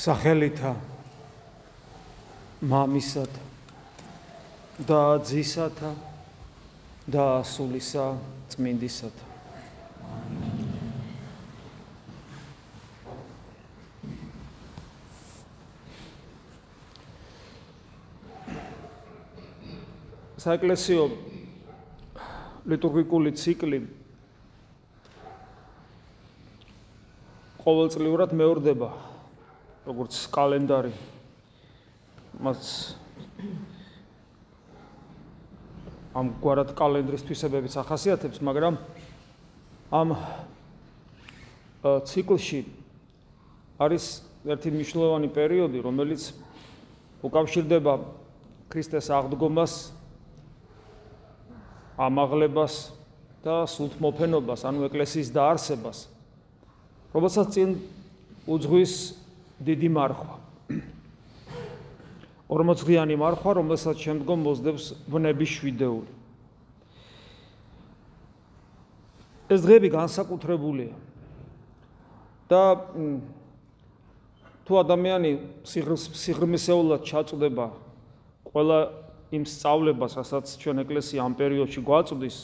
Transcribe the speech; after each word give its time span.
სახელითა 0.00 0.70
მამისად 2.64 3.34
და 4.88 5.00
ძისათა 5.28 5.90
და 7.04 7.24
სულისა 7.44 8.06
წმინდისათა. 8.54 9.26
საეკლესიო 20.40 21.04
ლიტურგიკული 22.72 23.36
ციკლი 23.36 23.84
ყოველწლიურად 27.60 28.32
მეორდება 28.40 29.09
როგორც 29.88 30.16
კალენდარი 30.34 30.92
მას 32.40 32.94
ამ 36.10 36.32
გვარად 36.42 36.74
კალენდრის 36.74 37.22
თვისებებიც 37.24 37.76
ახასიათებს, 37.80 38.40
მაგრამ 38.42 38.76
ამ 39.94 40.14
ციკლში 42.10 42.60
არის 43.80 44.06
ერთი 44.44 44.72
მნიშვნელოვანი 44.74 45.28
პერიოდი, 45.32 45.78
რომელიც 45.80 46.32
უკავშირდება 47.24 47.94
ქრისტეს 48.72 49.10
აღდგომას, 49.10 49.74
ამაღლებას 52.00 52.74
და 53.44 53.64
სულთმოფენობას, 53.64 54.64
ანუ 54.68 54.88
ეკლესიის 54.90 55.30
დაარსებას. 55.32 56.08
რომელსაც 57.14 57.46
წინ 57.54 57.70
უძღვის 58.46 59.19
დიდი 59.60 59.88
მარხვა. 59.92 60.36
40-იანი 62.50 63.14
მარხვა, 63.20 63.50
რომელსაც 63.60 63.96
შემდგომ 64.00 64.38
მოძდებს 64.42 64.84
ვნების 65.06 65.50
შვიდეული. 65.60 66.10
ეს 69.50 69.60
დღეები 69.66 69.88
განსაკუთრებულია. 69.90 70.94
და 72.50 72.62
თუ 74.66 74.72
ადამიანი 74.82 75.30
სიღრმისეულად 75.66 77.06
ჩაწვდება 77.06 77.66
ყველა 78.50 78.78
იმ 79.30 79.44
სწავლებას, 79.46 80.18
რასაც 80.18 80.46
ჩვენ 80.58 80.82
ეკლესია 80.82 81.22
ამ 81.22 81.34
პერიოდში 81.38 81.80
გვაწვდის, 81.86 82.36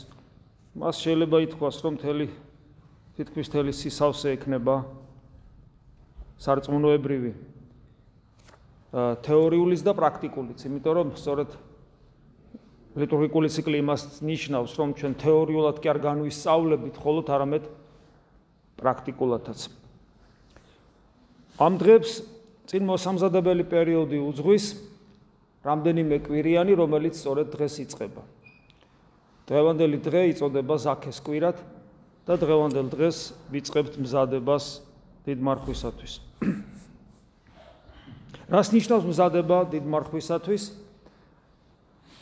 მას 0.78 0.96
შეიძლება 1.02 1.36
ითქვას, 1.50 1.76
რომ 1.82 1.94
თითქმის 3.18 3.46
მთელი 3.50 3.72
სისავსე 3.74 4.38
ექნება 4.38 4.86
სარწმუნოებრივი 6.40 7.32
თეორიulis 8.96 9.82
და 9.84 9.92
პრაქტიკულიც, 9.96 10.64
იმიტომ 10.68 10.94
რომ 10.96 11.08
სწორედ 11.20 11.50
ლიტურგიკული 12.96 13.48
ციკლი 13.52 13.80
იმას 13.84 14.02
ნიშნავს, 14.24 14.72
რომ 14.80 14.88
ჩვენ 14.96 15.12
თეორიულად 15.20 15.76
კი 15.84 15.88
არ 15.92 15.98
განვისწავლებით, 16.00 16.94
ხოლოთ 16.96 17.28
არამედ 17.28 17.64
პრაქტიკულადაც. 18.80 19.60
ამ 21.60 21.72
დღებს 21.80 22.10
წინ 22.68 22.82
მოსამზადებელი 22.88 23.64
პერიოდი 23.68 24.18
უძღვის 24.20 24.64
რამდენიმე 25.64 26.16
კვირიანი, 26.24 26.72
რომელიც 26.72 27.14
სწორედ 27.20 27.52
დღეს 27.52 27.74
იწყება. 27.84 28.22
დღევანდელი 29.46 29.98
დღე 30.00 30.20
იწოდება 30.32 30.74
ზაქეს 30.80 31.20
კვირად. 31.20 31.56
და 32.26 32.34
დღევანდელ 32.34 32.90
დღეს 32.90 33.18
ვიწყებთ 33.54 34.02
მზადებას 34.02 34.64
დიდ 35.30 35.38
მარხვისათვის. 35.46 36.25
რას 38.52 38.68
ნიშნავს 38.74 39.04
მზადება 39.08 39.58
დიდ 39.72 39.84
მარხვისათვის? 39.86 40.64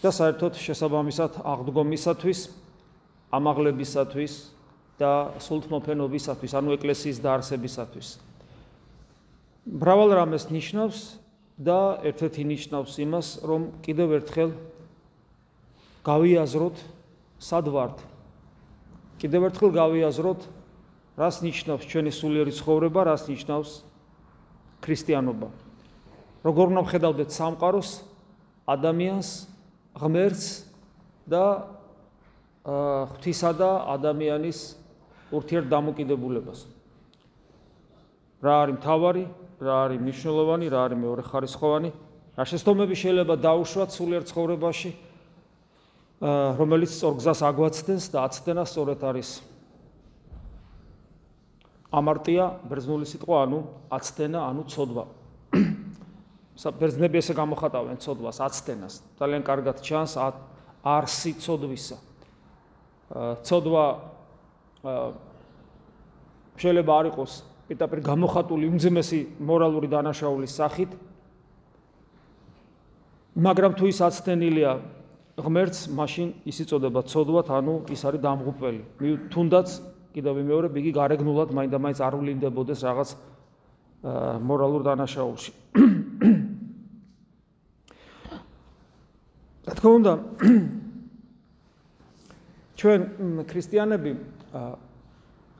და 0.04 0.10
საერთოდ 0.12 0.52
შესაბამისად 0.60 1.40
აღდგომისათვის, 1.48 2.40
ამაღლებისათვის 3.32 4.32
და 5.00 5.12
სულთმოფენობისათვის, 5.40 6.52
ანუ 6.52 6.76
ეკლესიის 6.76 7.18
დაარსებისათვის. 7.24 8.08
მრავალ 9.64 10.10
რამეს 10.20 10.52
ნიშნავს 10.52 10.98
და 11.56 12.04
ერთ-ერთი 12.04 12.42
ნიშნავს 12.52 12.92
იმას, 13.00 13.28
რომ 13.48 13.72
კიდევ 13.80 14.08
ერთხელ 14.20 14.50
გავიაზროთ 16.04 16.76
სად 17.40 17.72
ვართ 17.72 17.96
კიდევ 19.24 19.48
ერთხელ 19.48 19.70
გავიაზროთ, 19.72 20.40
რას 21.16 21.36
ნიშნავს 21.40 21.86
ჩვენი 21.88 22.12
სულიერი 22.12 22.52
ცხოვრება, 22.52 23.00
რას 23.08 23.24
ნიშნავს 23.30 23.70
ქრისტიანობა. 24.84 25.48
როგორ 26.44 26.64
უნდა 26.76 26.82
ხედავდეთ 26.92 27.30
სამყაროს, 27.32 27.90
ადამიანს, 28.68 29.28
ღმერთს 29.96 30.46
და 31.24 31.44
ღვთისა 32.64 33.50
და 33.56 33.70
ადამიანის 33.96 34.58
ურთიერთდამოკიდებულებას. 35.32 36.58
რა 38.44 38.54
არის 38.60 38.76
მთავარი, 38.76 39.24
რა 39.64 39.74
არის 39.88 39.98
მნიშვნელოვანი, 40.04 40.66
რა 40.68 40.80
არის 40.84 40.98
მეორეხარისხოვანი? 41.00 41.90
რა 42.36 42.44
შეცდომები 42.44 42.94
შეიძლება 42.98 43.34
დაუშვათ 43.40 43.90
სულიერ 43.96 44.22
ცხოვრებაში? 44.28 44.90
რომელიც 46.60 46.90
სწორ 46.92 47.12
გზას 47.20 47.40
აგვაცდენს 47.44 48.04
და 48.12 48.18
აცდენა 48.28 48.64
სწორად 48.64 49.00
არის 49.04 49.30
ამარტია 51.94 52.44
ბერძნული 52.70 53.06
სიტყვა 53.06 53.36
ანუ 53.46 53.60
აცდენა 53.94 54.40
ანუ 54.50 54.62
ცოდვა. 54.74 55.04
ბერძნები 56.80 57.20
ესე 57.20 57.34
გამოხატავენ 57.38 57.98
ცოდვას 58.02 58.38
აცდენას. 58.46 58.94
ძალიან 59.20 59.42
კარგად 59.46 59.82
ჩანს 59.84 60.14
არსი 60.84 61.32
ცოდვისა. 61.40 61.96
ცოდვა 63.46 63.84
შეიძლება 66.58 66.92
არ 66.98 67.06
იყოს 67.14 67.32
პიტაპირ 67.68 68.00
გამოხატული 68.04 68.68
უმძიმესი 68.68 69.20
მორალური 69.40 69.88
დანაშაულის 69.88 70.52
სახით 70.60 70.90
მაგრამ 73.34 73.72
თუ 73.74 73.90
ის 73.90 73.98
აცდენილია 73.98 74.72
ღმერთს 75.34 75.90
მაშინ 75.90 76.28
ის 76.46 76.60
იწოდება 76.62 77.02
ცოდვათ, 77.10 77.50
ანუ 77.50 77.74
ის 77.90 78.02
არის 78.06 78.20
დამღუპველი. 78.22 78.82
თუნდაც 79.34 79.68
კიდევ 80.14 80.38
მეორე 80.46 80.70
ბიგი 80.70 80.94
გარეგნულად 80.94 81.50
მაინდა-მაინც 81.58 81.98
არ 82.06 82.14
ვლინდებოდეს 82.22 82.86
რაღაც 82.86 83.18
მორალურ 84.46 84.86
დანაშაულში. 84.86 85.50
რა 89.66 89.74
თქმა 89.74 89.90
უნდა 89.98 90.12
ჩვენ 92.78 93.00
ქრისტიანები 93.48 94.12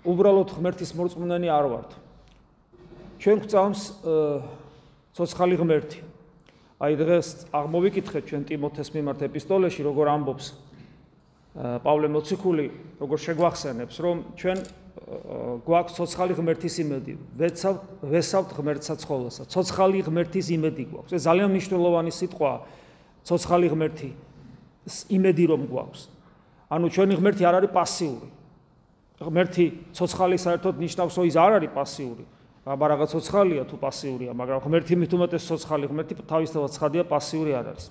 უბრალოდ 0.04 0.48
ღმერთის 0.54 0.92
მორწმუნენი 0.94 1.48
არ 1.50 1.66
ვართ. 1.74 1.90
ჩვენ 3.18 3.38
გვწამს 3.42 3.82
ცოცხალი 5.18 5.56
ღმერთი. 5.58 5.98
აი 6.84 6.92
დღეს 7.00 7.28
აღმოვიკითხეთ 7.54 8.24
ჩვენ 8.28 8.42
ტიმოთეს 8.50 8.88
მიმართ 8.92 9.20
ეპისტოლეში 9.24 9.82
როგორ 9.88 10.06
ამბობს 10.14 10.46
პავლე 11.54 12.08
მოციქული 12.10 12.66
როგორ 12.98 13.18
შეგვახსენებს 13.24 13.96
რომ 14.02 14.16
ჩვენ 14.34 14.58
გვაქვს 15.64 15.94
ცოცხალი 15.98 16.34
ღმერთის 16.34 16.74
იმედი 16.82 17.14
ვეცავ 17.38 17.74
ვესავთ 18.10 18.50
ღმერთსა 18.58 18.94
ცხოველსა 19.04 19.42
ცოცხალი 19.54 20.00
ღმერთის 20.06 20.46
იმედი 20.54 20.84
გვაქვს. 20.90 21.12
ეს 21.14 21.22
ძალიან 21.22 21.48
მნიშვნელოვანი 21.54 22.12
სიტყვა 22.14 22.52
ცოცხალი 23.22 23.66
ღმერთი 23.70 24.10
იმედი 25.14 25.44
რომ 25.50 25.62
გვაქვს. 25.70 26.02
ანუ 26.74 26.86
ჩვენი 26.90 27.14
ღმერთი 27.22 27.42
არ 27.46 27.54
არის 27.62 27.70
პასიური. 27.70 28.28
ღმერთი 29.22 29.66
ცოცხალი 29.94 30.36
საერთოდ 30.42 30.74
ნიშნავს 30.74 31.14
რომ 31.14 31.24
ის 31.30 31.36
არ 31.38 31.52
არის 31.62 31.70
პასიური. 31.70 32.24
აბა 32.64 32.86
რაღაც 32.96 33.08
ცოცხალია 33.12 33.62
თუ 33.68 33.76
პასიურია, 33.76 34.32
მაგრამ 34.32 34.58
ღმერთი 34.64 34.94
მით 34.96 35.12
უმეტეს 35.12 35.44
ცოცხალი, 35.52 35.84
ღმერთი 35.84 36.14
თავისთავად 36.24 36.70
ცხადია, 36.72 37.02
პასიური 37.04 37.52
არ 37.52 37.66
არის. 37.76 37.86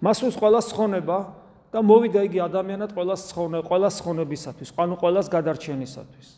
მას 0.00 0.18
ус 0.24 0.34
ყოველას 0.40 0.66
ცხონება 0.72 1.16
და 1.72 1.82
მოვიდა 1.84 2.20
იგი 2.28 2.38
ადამიანად 2.48 2.90
ყოველას 2.96 3.22
ცხონე, 3.28 3.58
ყოველას 3.68 3.94
ცხონებისათვის, 4.00 4.68
ანუ 4.72 4.94
ყოველას 4.98 5.26
გადარჩენისათვის. 5.28 6.28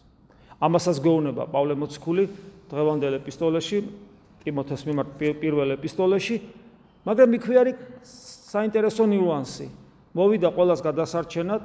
ამასაც 0.61 0.97
გეუბნება 1.01 1.45
პავლე 1.49 1.75
მოციქული 1.79 2.25
დღევანდელ 2.71 3.15
ეპისტოლეში, 3.23 3.79
ტიმოთეს 4.45 4.83
მიმართ 4.91 5.09
პირველ 5.17 5.69
ეპისტოლეში, 5.79 6.37
მაგრამ 7.07 7.31
იქვე 7.39 7.55
არის 7.63 7.77
საინტერესო 8.51 9.05
ნიუანსი. 9.07 9.67
მოვიდა 10.11 10.49
ყოველას 10.51 10.81
გადასარჩენად 10.83 11.63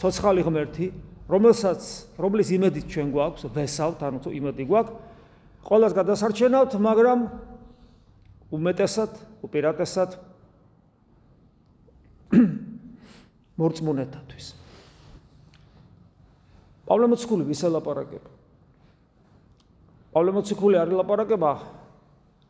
ცოცხალი 0.00 0.40
ღმერთი, 0.42 0.86
რომელსაც 1.28 1.80
რომლის 2.20 2.48
იმედით 2.52 2.86
ჩვენ 2.92 3.08
გვაქვს 3.14 3.48
ვესავთ 3.54 4.00
ანუ 4.04 4.18
თუ 4.24 4.30
იმედი 4.36 4.64
გვაქვს 4.68 4.92
ყოველას 5.64 5.92
გადასარჩენავთ 5.96 6.72
მაგრამ 6.84 7.20
უმეტესად 8.52 9.12
უპირატესად 9.40 10.10
მორწმუნეთათვის 13.60 14.46
პავლე 16.84 17.06
მოციქული 17.14 17.48
ვის 17.48 17.64
ელაპარაკება 17.70 18.30
პავლე 20.14 20.36
მოციქული 20.38 20.78
არ 20.78 20.94
ელაპარაკება 20.94 21.52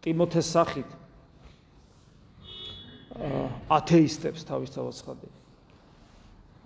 ტიმოთეს 0.04 0.52
სახით 0.52 0.90
ათეისტებს 3.14 4.42
თავის 4.44 4.70
თავაცხადი. 4.74 5.28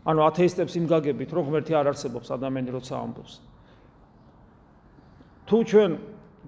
ანუ 0.08 0.20
ათეისტებს 0.24 0.76
იმ 0.80 0.86
გაგებით, 0.88 1.30
რომ 1.36 1.44
ღმერთი 1.52 1.72
არ 1.76 1.92
არსებობს 1.92 2.32
ადამიანი 2.32 2.70
როცა 2.72 2.94
ამბობს. 2.96 3.32
თუ 5.48 5.56
ჩვენ 5.68 5.92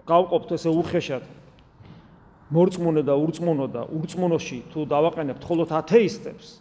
გავყოფთ 0.09 0.51
ესე 0.57 0.71
უხეშად 0.73 1.25
მორწმუნე 2.51 3.03
და 3.05 3.15
ურწმუნო 3.17 3.67
და 3.73 3.83
ურწმუნოში 3.89 4.59
თუ 4.73 4.81
დავაყენებთ 4.89 5.41
მხოლოდ 5.45 5.69
ათეისტებს 5.73 6.60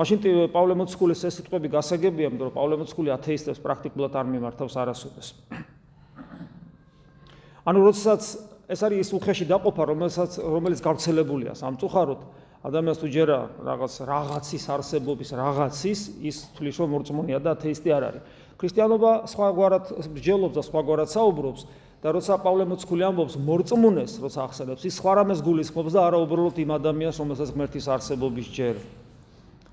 მაშინ 0.00 0.18
პავლე 0.48 0.74
მოციქულის 0.80 1.24
ეს 1.28 1.34
სიტყვები 1.40 1.68
გასაგებია, 1.76 2.30
იმიტომ 2.32 2.46
რომ 2.48 2.54
პავლე 2.56 2.76
მოციქული 2.80 3.12
ათეისტებს 3.12 3.60
პრაქტიკულად 3.60 4.12
არ 4.16 4.26
მიმართავს 4.32 4.74
არასოდეს. 4.80 5.28
ანუ 7.68 7.78
როდესაც 7.84 8.22
ეს 8.70 8.80
არის 8.86 8.98
ის 9.04 9.10
უხეში 9.12 9.44
დაყოფა, 9.50 9.82
რომელსაც 9.92 10.30
რომელიც 10.40 10.80
გავრცელებულია 10.80 11.52
სამწუხაროდ 11.52 12.20
ადამიანს 12.60 12.98
თუ 13.00 13.08
ჯერა 13.12 13.38
რაღაც 13.66 13.94
რაღაცის 14.04 14.64
არსებობის 14.72 15.30
რაღაცის 15.36 16.00
ის 16.28 16.36
თulis 16.56 16.76
რომ 16.80 16.88
მორწმუნეა 16.92 17.38
და 17.40 17.50
ათეისტი 17.56 17.88
არ 17.92 18.04
არის. 18.08 18.22
ქრისტიანობა 18.60 19.10
სხვაგვარად 19.32 19.84
ბჯელობს 20.16 20.54
და 20.56 20.62
სხვაგვარად 20.68 21.08
საუბრობს 21.08 21.60
და 22.04 22.08
როცა 22.16 22.34
პავლე 22.44 22.64
მოციქული 22.68 23.02
ამბობს 23.08 23.34
მორწმუნეს, 23.40 24.12
როცა 24.24 24.40
ახსენებს, 24.44 24.84
ის 24.88 24.94
სხვა 25.00 25.12
რამეს 25.20 25.40
გულისხმობს 25.44 25.92
და 25.96 26.00
არა 26.08 26.18
უბრალოდ 26.24 26.56
იმ 26.64 26.70
ადამიანს, 26.80 27.16
რომელსაც 27.20 27.48
ღმერთის 27.56 27.86
არსებობის 27.92 28.48
ჯერ. 28.52 28.76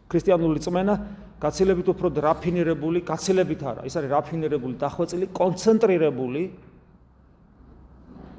ქრისტიანული 0.07 0.59
წმენა 0.63 0.93
გაცილებით 1.37 1.87
უფრო 1.93 2.07
რაფინირებული, 2.17 2.99
გაცილებით 3.05 3.61
არა, 3.61 3.81
ის 3.85 3.93
არის 3.99 4.09
რაფინირებული, 4.09 4.73
დახვეწილი, 4.81 5.25
კონცენტრირებული 5.37 6.43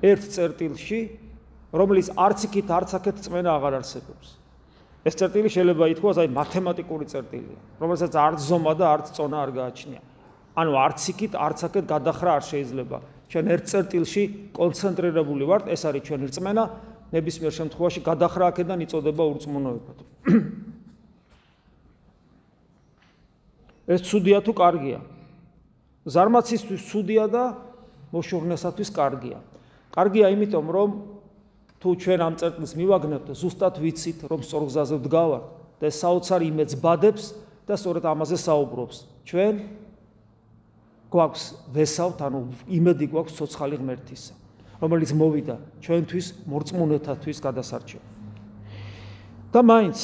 ერთ 0.09 0.23
წერტილში, 0.35 1.01
რომლის 1.75 2.09
არც 2.17 2.39
იქით 2.49 2.69
არც 2.73 2.91
აქეთ 2.99 3.17
წმენა 3.23 3.51
აღარ 3.59 3.75
არსებობს. 3.79 4.29
ეს 5.07 5.15
წერტილი 5.15 5.49
შეიძლება 5.49 5.85
ითქვას 5.95 6.17
აი 6.19 6.29
მათემატიკური 6.35 7.05
წერტილია, 7.07 7.61
რომელსაც 7.81 8.13
არც 8.19 8.39
ზომა 8.51 8.73
და 8.75 8.85
არც 8.99 9.07
წონა 9.15 9.37
არ 9.47 9.51
გააჩნია. 9.59 10.01
ანუ 10.59 10.73
არც 10.75 11.01
იქით 11.13 11.33
არც 11.39 11.59
აქეთ 11.69 11.85
გადახრა 11.87 12.31
არ 12.35 12.45
შეიძლება. 12.51 12.99
ჩვენ 13.31 13.45
ერთ 13.55 13.65
წერტილში 13.69 14.23
კონცენტრირებული 14.59 15.45
ვართ, 15.47 15.65
ეს 15.71 15.83
არის 15.87 16.03
ჩვენი 16.09 16.25
რწმენა, 16.33 16.65
ნებისმიერ 17.15 17.53
შემთხვევაში 17.59 18.01
გადახრა 18.05 18.45
აქედან 18.53 18.79
იწოდება 18.85 19.23
ურწმუნოებად. 19.33 19.99
ეს 23.89 24.05
ცუდია 24.05 24.39
თუ 24.45 24.53
კარგია? 24.53 25.01
ზარმაცისთვის 26.05 26.83
ცუდია 26.93 27.25
და 27.33 27.45
მოშურნესათვის 28.13 28.89
კარგია. 28.93 29.39
კარგია 29.93 30.27
იმიტომ, 30.37 30.67
რომ 30.69 30.91
თუ 31.81 31.89
ჩვენ 31.97 32.21
ამ 32.21 32.35
წერტილს 32.37 32.73
მივაგნებთ, 32.77 33.29
ზუსტად 33.33 33.75
ვიცით, 33.81 34.19
რომ 34.29 34.41
სწორ 34.45 34.63
გზაზე 34.69 34.97
ვდგავართ 35.01 35.45
და 35.81 35.87
საოცარ 35.89 36.41
იმედს 36.53 36.75
ბადებს 36.83 37.25
და 37.65 37.75
სწორედ 37.79 38.05
ამაზე 38.05 38.37
საუბრობს. 38.37 38.97
ჩვენ 39.25 39.55
გვაქვს 41.09 41.45
ვესავთ, 41.73 42.19
ანუ 42.29 42.41
იმედი 42.69 43.07
გვაქვს 43.09 43.37
ცოცხალი 43.39 43.77
ღმერთისა, 43.81 44.35
რომელიც 44.83 45.11
მოვიდა 45.17 45.57
ჩვენთვის 45.81 46.27
მორწმუნეთათვის 46.45 47.39
გადასარჩევ. 47.41 48.03
და 49.49 49.61
მაინც 49.65 49.99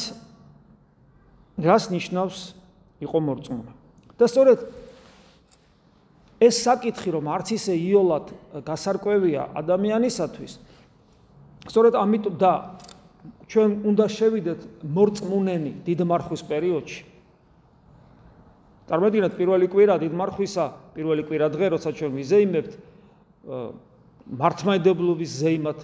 რას 1.60 1.84
ნიშნავს 1.92 2.56
იყო 3.04 3.18
მორწმუნე? 3.28 3.72
და 4.18 4.24
სწორედ 4.30 4.58
ეს 6.44 6.56
საკითხი 6.66 7.10
რომ 7.14 7.28
არც 7.34 7.48
ისე 7.56 7.74
იოლად 7.78 8.30
გასარკვევია 8.66 9.48
ადამიანისათვის 9.58 10.52
სწორედ 11.70 11.94
ამიტომ 11.98 12.34
და 12.38 12.52
ჩვენ 13.48 13.70
უნდა 13.90 14.06
შევიდეთ 14.18 14.60
მორწმუნენი 14.84 15.72
დიდ 15.86 16.00
მარხვის 16.10 16.42
პერიოდში 16.50 17.02
წარმოგიდგენთ 18.90 19.34
პირველი 19.40 19.66
კვირა 19.72 19.94
დიდ 20.04 20.12
მარხვისა 20.20 20.64
პირველი 20.96 21.22
კვირა 21.28 21.48
დღე 21.54 21.66
როცა 21.74 21.90
ჩვენ 21.98 22.12
ვიზეიმებთ 22.20 22.72
მართმადიდებლობის 24.44 25.30
ზეიმად 25.40 25.78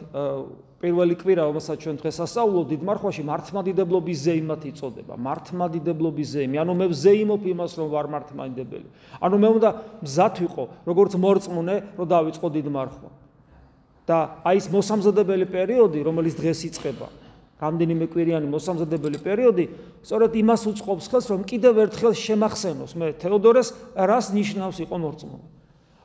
პირველი 0.80 1.14
კვირა 1.20 1.44
რომელსაც 1.44 1.82
ჩვენ 1.84 1.96
დღეს 2.00 2.18
ასაულობ 2.24 2.70
დიდ 2.72 2.84
მარხვაში 2.88 3.22
მართმადიდებლობის 3.28 4.18
ზეიმად 4.24 4.62
იწოდება 4.64 5.14
მართმადიდებლობის 5.20 6.28
ზეიმი. 6.32 6.56
ანუ 6.56 6.72
მე 6.72 6.86
ვზეიმობ 6.88 7.42
იმას 7.52 7.72
რომ 7.76 7.88
ვარ 7.92 8.06
მართმადიდებელი 8.16 8.88
ანუ 9.20 9.36
მე 9.44 9.48
უნდა 9.60 9.70
მზად 10.00 10.34
ვიყო 10.40 10.64
როგორც 10.88 11.12
მორწმუნე 11.20 11.76
რომ 12.00 12.06
დავიწყო 12.08 12.46
დიდ 12.56 12.66
მარხვა. 12.72 13.10
და 14.08 14.16
აი 14.40 14.56
ეს 14.56 14.66
მოსამზადებელი 14.72 15.46
პერიოდი 15.52 15.98
რომელიც 16.00 16.34
დღეს 16.40 16.60
იწყება 16.72 17.08
რამდენიმე 17.60 18.04
კვირიანი 18.08 18.48
მოსამზადებელი 18.48 19.18
პერიოდი 19.20 19.64
სწორედ 20.00 20.32
იმას 20.32 20.62
უწყობს 20.64 21.04
ხელს 21.12 21.26
რომ 21.28 21.40
კიდევ 21.44 21.74
ერთხელ 21.84 22.12
შემახსენოს. 22.16 22.96
მე 22.96 23.06
თეოდორეს 23.20 23.68
რას 23.94 24.26
ნიშნავს 24.32 24.76
იყო 24.88 24.96
მორწმუნე? 24.96 25.46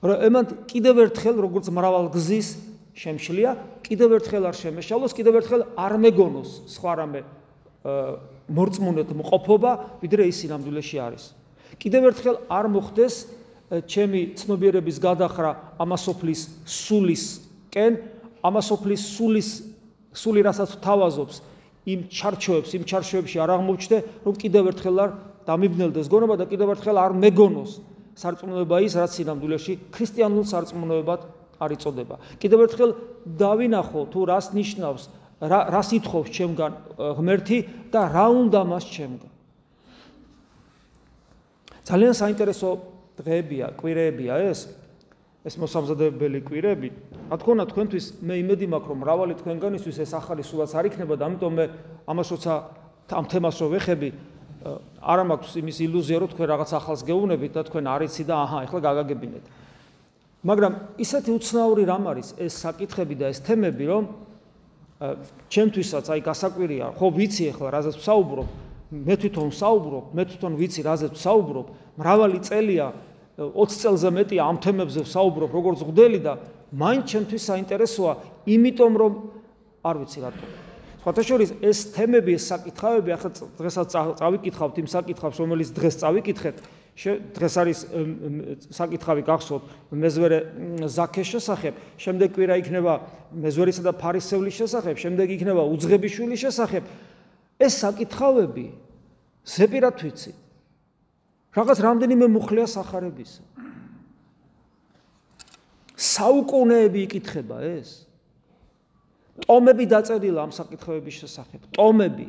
რომ 0.04 0.18
ემან 0.28 0.46
კიდევ 0.68 0.96
ერთხელ 1.08 1.36
როგორც 1.48 1.66
მრავალგზის 1.72 2.75
შემშლია, 2.96 3.52
კიდევ 3.84 4.16
ერთხელ 4.18 4.44
არ 4.48 4.56
შემეშალოს, 4.56 5.12
კიდევ 5.12 5.34
ერთხელ 5.44 5.62
არ 5.76 5.94
მეგონოს 6.00 6.50
სხვა 6.72 6.92
რამე 6.96 7.22
მორწმუნეთ 8.56 9.10
მყოფობა, 9.20 9.72
ვიდრე 10.00 10.24
ის 10.32 10.36
სინამდვილეში 10.42 10.98
არის. 11.04 11.24
კიდევ 11.76 12.02
ერთხელ 12.10 12.36
არ 12.48 12.66
მოხდეს 12.72 13.16
ჩემი 13.92 14.22
ცნობიერების 14.40 14.98
გადახრა 15.04 15.52
ამასოფლის 15.84 16.42
სულისკენ, 16.64 17.94
ამასოფლის 18.46 19.02
სულის 19.18 19.50
სული 20.16 20.42
რასაც 20.46 20.80
თავაზობს 20.80 21.36
იმ 21.86 22.00
ჩარჩოებს, 22.10 22.70
იმ 22.80 22.84
ჩარჩოებში 22.90 23.38
არ 23.44 23.50
აღმოჩნდე, 23.60 23.98
რომ 24.26 24.34
კიდევ 24.40 24.64
ერთხელ 24.72 24.96
არ 25.04 25.12
დამიბნელდეს 25.46 26.08
გონობა 26.10 26.36
და 26.42 26.46
კიდევ 26.50 26.68
ერთხელ 26.74 26.98
არ 26.98 27.12
მეგონოს 27.22 27.72
სარწმუნოება 28.16 28.78
ის, 28.86 28.94
რაც 28.96 29.12
სინამდვილეში 29.20 29.74
ქრისტიანულ 29.92 30.46
სარწმუნოებად 30.50 31.22
არ 31.60 31.70
იწოდება. 31.76 32.16
კიდევ 32.40 32.60
ერთხელ 32.66 32.92
დავინახო 33.26 34.02
თუ 34.12 34.20
რას 34.30 34.52
ნიშნავს, 34.56 35.04
რა 35.42 35.60
რას 35.72 35.90
ითხოვს 35.96 36.30
ჩემგან 36.32 36.72
ღმერთი 37.20 37.58
და 37.92 38.02
რა 38.12 38.26
უნდა 38.32 38.62
მას 38.66 38.86
ჩემგან. 38.88 39.32
ძალიან 41.86 42.14
საინტერესო 42.18 42.70
დღეებია, 43.20 43.76
კვირეებია 43.78 44.34
ეს. 44.52 44.68
ეს 45.46 45.62
მოსამზადებელი 45.62 46.42
კვირები. 46.42 46.90
რა 47.30 47.38
თქმა 47.38 47.54
უნდა, 47.54 47.66
თქვენთვის 47.70 48.06
მე 48.26 48.34
იმედი 48.42 48.66
მაქვს, 48.66 48.90
რომ 48.90 48.98
მრავალი 49.06 49.34
თქვენგანისთვის 49.46 49.98
ეს 50.02 50.12
ახალი 50.18 50.42
სულაც 50.42 50.74
არ 50.74 50.86
იქნება 50.90 51.14
და 51.22 51.24
ამიტომ 51.30 51.54
მე 51.54 51.66
ამას 52.10 52.28
როცა 52.34 52.54
ამ 53.14 53.26
თემას 53.30 53.56
რო 53.62 53.68
ვეხები, 53.78 54.10
არ 55.06 55.20
მაქვს 55.30 55.54
იმის 55.62 55.78
ილუზია, 55.86 56.18
რომ 56.26 56.30
თქვენ 56.34 56.48
რაღაც 56.50 56.72
ახალს 56.74 57.02
გეუბნებით 57.06 57.52
და 57.54 57.62
თქვენ 57.70 57.86
არ 57.86 58.02
იცი 58.10 58.24
და 58.26 58.36
აჰა, 58.42 58.58
ეხლა 58.66 58.80
გაგაგებინეთ. 58.82 59.44
მაგრამ 60.46 60.74
ისეთი 61.02 61.32
უცნაური 61.34 61.84
რამ 61.90 62.06
არის 62.12 62.28
ეს 62.38 62.54
საკითხები 62.62 63.16
და 63.18 63.34
ეს 63.34 63.42
თემები, 63.42 63.86
რომ 63.90 64.04
ჩემთვისაც 65.50 66.06
აი 66.14 66.22
გასაკვირია, 66.22 66.94
ხო 66.96 67.08
ვიცი 67.18 67.44
ახლა 67.50 67.70
რაზეც 67.74 67.96
ვსაუბრობ, 67.98 68.48
მე 68.94 69.16
თვითონ 69.26 69.48
ვსაუბრობ, 69.52 70.06
მე 70.14 70.24
თვითონ 70.30 70.54
ვიცი 70.62 70.82
რაზეც 70.86 71.14
ვსაუბრობ, 71.18 71.66
მრავალი 71.98 72.40
წელია 72.46 72.86
20 73.42 73.82
წელზე 73.82 74.10
მეტი 74.16 74.38
ამ 74.40 74.58
თემებზე 74.64 75.02
ვსაუბრობ, 75.04 75.50
როგორც 75.50 75.80
ღდელი 75.84 76.20
და 76.24 76.34
მაინც 76.72 77.04
ჩემთვის 77.12 77.44
საინტერესოა, 77.50 78.14
იმიტომ 78.46 78.94
რომ 79.02 79.14
არ 79.84 79.96
ვიცი 80.00 80.20
რატო. 80.24 80.46
ფათაშორის 81.04 81.52
ეს 81.62 81.80
თემები, 81.94 82.34
ეს 82.38 82.46
საკითხავები 82.50 83.10
ახლა 83.14 83.30
დღესაც 83.60 83.88
წავიკითხავთ 84.22 84.76
იმ 84.82 84.88
საკითხავს, 84.90 85.38
რომელიც 85.42 85.70
დღეს 85.76 85.96
წავიკითხეთ, 86.02 86.56
დღეს 86.96 87.56
არის 87.60 87.80
საკითხავი 88.72 89.24
გახსოვთ 89.28 89.64
მეზვერე 90.00 90.38
ზაქეს 90.88 91.28
შესახებ, 91.36 91.74
შემდეგ 92.00 92.30
კვირა 92.32 92.56
იქნება 92.64 92.94
მეზვერისა 93.36 93.84
და 93.84 93.94
ფარისევლის 94.00 94.56
შესახებ, 94.64 94.96
შემდეგ 94.96 95.28
იქნება 95.36 95.64
უძღებიშვილის 95.76 96.40
შესახებ. 96.40 96.84
ეს 97.60 97.74
საკითხავები 97.84 98.66
ზეპირად 99.44 99.96
ვიცი. 100.00 100.32
რაღაც 101.52 101.78
რამდენიმე 101.84 102.26
მუხლია 102.32 102.68
სახარებისა. 102.68 103.44
საუკუნეები 105.96 107.00
იკითხება 107.08 107.60
ეს. 107.76 108.08
ტომები 109.44 109.84
დაწერილა 109.84 110.48
ამ 110.48 110.52
საკითხავების 110.56 111.16
შესახებ. 111.24 111.60
ტომები 111.76 112.28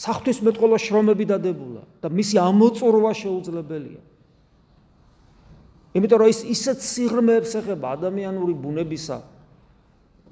საფრთხისმეტყველო 0.00 0.76
შრომები 0.80 1.24
დადებულა 1.28 1.82
და 2.00 2.08
მისი 2.08 2.36
ამოწურვა 2.40 3.12
შეუძლებელია. 3.20 4.00
იმიტომ 5.92 6.18
რომ 6.22 6.28
ის 6.32 6.40
ისეთ 6.46 6.78
სიღრმეებს 6.80 7.52
ეხება 7.60 7.86
ადამიანური 7.98 8.54
ბუნებისა. 8.56 9.18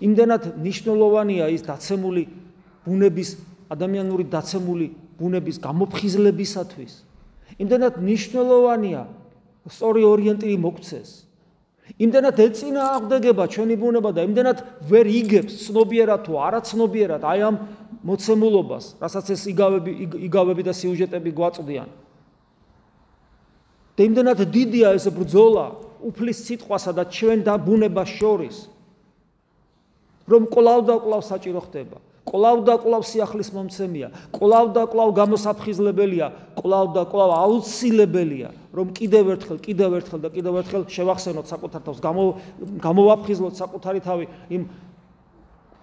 იმდანაც 0.00 0.42
ნიშნულოვანია 0.56 1.50
ის 1.52 1.62
დაცემული 1.68 2.22
ბუნების 2.86 3.28
ადამიანური 3.68 4.24
დაცემული 4.32 4.86
ბუნების 5.18 5.56
გამოფხიზლებისათვის. 5.60 6.92
იმდანაც 7.58 7.94
ნიშნულოვანია 8.00 9.02
სწორი 9.68 10.02
ორიენტირი 10.08 10.56
მოგცეს. 10.56 11.27
იმდენად 11.96 12.36
ეწინააღმდეგება 12.44 13.44
ჩვენი 13.48 13.76
ბუნება 13.80 14.10
და 14.12 14.24
იმდენად 14.28 14.58
ვერ 14.90 15.06
იგებს 15.08 15.54
ცნობიერად 15.64 16.20
თუ 16.28 16.32
არაცნობიერად 16.36 17.22
აი 17.24 17.40
ამ 17.48 17.56
მოცემულობას, 18.04 19.00
რასაც 19.00 19.26
ეს 19.34 19.42
იგავები 19.52 19.92
იგავები 20.28 20.62
და 20.68 20.72
სიუჟეტები 20.76 21.30
გვაწვდიან. 21.32 21.88
და 23.96 24.00
იმდენად 24.04 24.38
დიდია 24.54 24.94
ეს 24.94 25.08
ბრძოლა 25.10 25.66
უფლის 26.04 26.38
სიტყვასა 26.46 26.92
და 26.94 27.04
ჩვენ 27.10 27.38
და 27.42 27.54
ბუნებას 27.58 28.10
შორის, 28.20 28.56
რომ 30.28 30.46
კვლავ 30.46 30.80
და 30.86 30.94
კვლავ 31.02 31.22
საჭირო 31.26 31.60
ხდება. 31.66 31.98
კვლავ 32.28 32.60
და 32.68 32.74
კვლავ 32.82 33.02
სიახლის 33.08 33.48
მომცემია, 33.56 34.08
კვლავ 34.36 34.66
და 34.76 34.84
კვლავ 34.92 35.10
გამოსაფხიზლებელია, 35.16 36.26
კვლავ 36.60 36.86
და 36.92 37.02
კვლავ 37.08 37.30
აუცილებელია, 37.38 38.50
რომ 38.76 38.92
კიდევ 38.92 39.24
ერთხელ, 39.34 39.58
კიდევ 39.64 39.90
ერთხელ 39.98 40.20
და 40.20 40.28
კიდევ 40.36 40.60
ერთხელ 40.60 40.82
შევახსენოთ 40.92 41.46
საკუთარ 41.48 41.82
თავს, 41.88 41.98
გამოვაფხიზლოთ 42.84 43.54
საკუთარი 43.56 44.00
თავი 44.04 44.24
იმ 44.52 44.62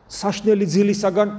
საშნელი 0.05 0.65
ძილისაგან, 0.69 1.29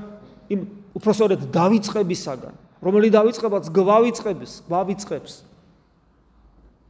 იმ 0.50 0.60
უпроსორედ 0.98 1.40
დავიწყებისაგან, 1.54 2.54
რომელი 2.82 3.08
დავიწყებაც 3.14 3.64
გვავიწყებს, 3.70 4.50
გვავიწყებს. 4.66 5.32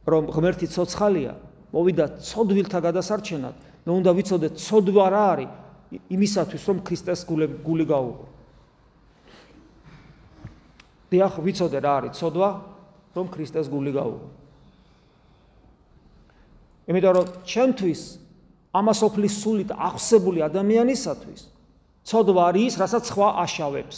რომ 0.07 0.31
ღმერთი 0.31 0.67
ცოცხალია, 0.71 1.35
მოვიდა 1.75 2.05
ცოდვილთა 2.23 2.79
გადასარჩენად, 2.79 3.55
მე 3.83 3.91
უნდა 3.91 4.11
ვიცოდე 4.15 4.49
ცოდვა 4.55 5.05
რა 5.11 5.23
არის, 5.35 5.49
იმისათვის 5.91 6.63
რომ 6.67 6.77
ქრისტეს 6.83 7.23
გული 7.27 7.85
გაუღო. 7.87 8.25
დიახ, 11.07 11.33
ვიცოდე 11.39 11.79
რა 11.79 11.91
არის 12.03 12.13
ცოდვა, 12.19 12.49
რომ 13.15 13.25
ქრისტეს 13.31 13.67
გული 13.71 13.91
გაუღო. 13.95 14.27
იმიტომ 16.87 17.13
რომ 17.15 17.27
ჩემთვის 17.47 18.01
ამასოფლის 18.75 19.33
სულით 19.43 19.71
აღსებული 19.71 20.43
ადამიანისათვის 20.43 21.41
ცოდვა 22.07 22.41
არის, 22.51 22.73
რასაც 22.79 23.03
სხვა 23.11 23.27
აშავებს 23.43 23.97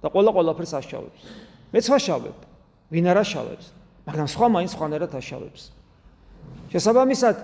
და 0.00 0.08
ყველა 0.12 0.30
ყველაფერს 0.36 0.72
აშავებს. 0.80 1.20
მეც 1.72 1.86
ვაშავებ, 1.92 2.36
ვინ 2.92 3.04
არ 3.12 3.18
აშავებს, 3.24 3.66
მაგრამ 4.06 4.28
სხვა 4.32 4.46
მაინც 4.52 4.70
სხვანაირად 4.76 5.12
აშავებს. 5.16 5.62
შესაბამისად 6.72 7.36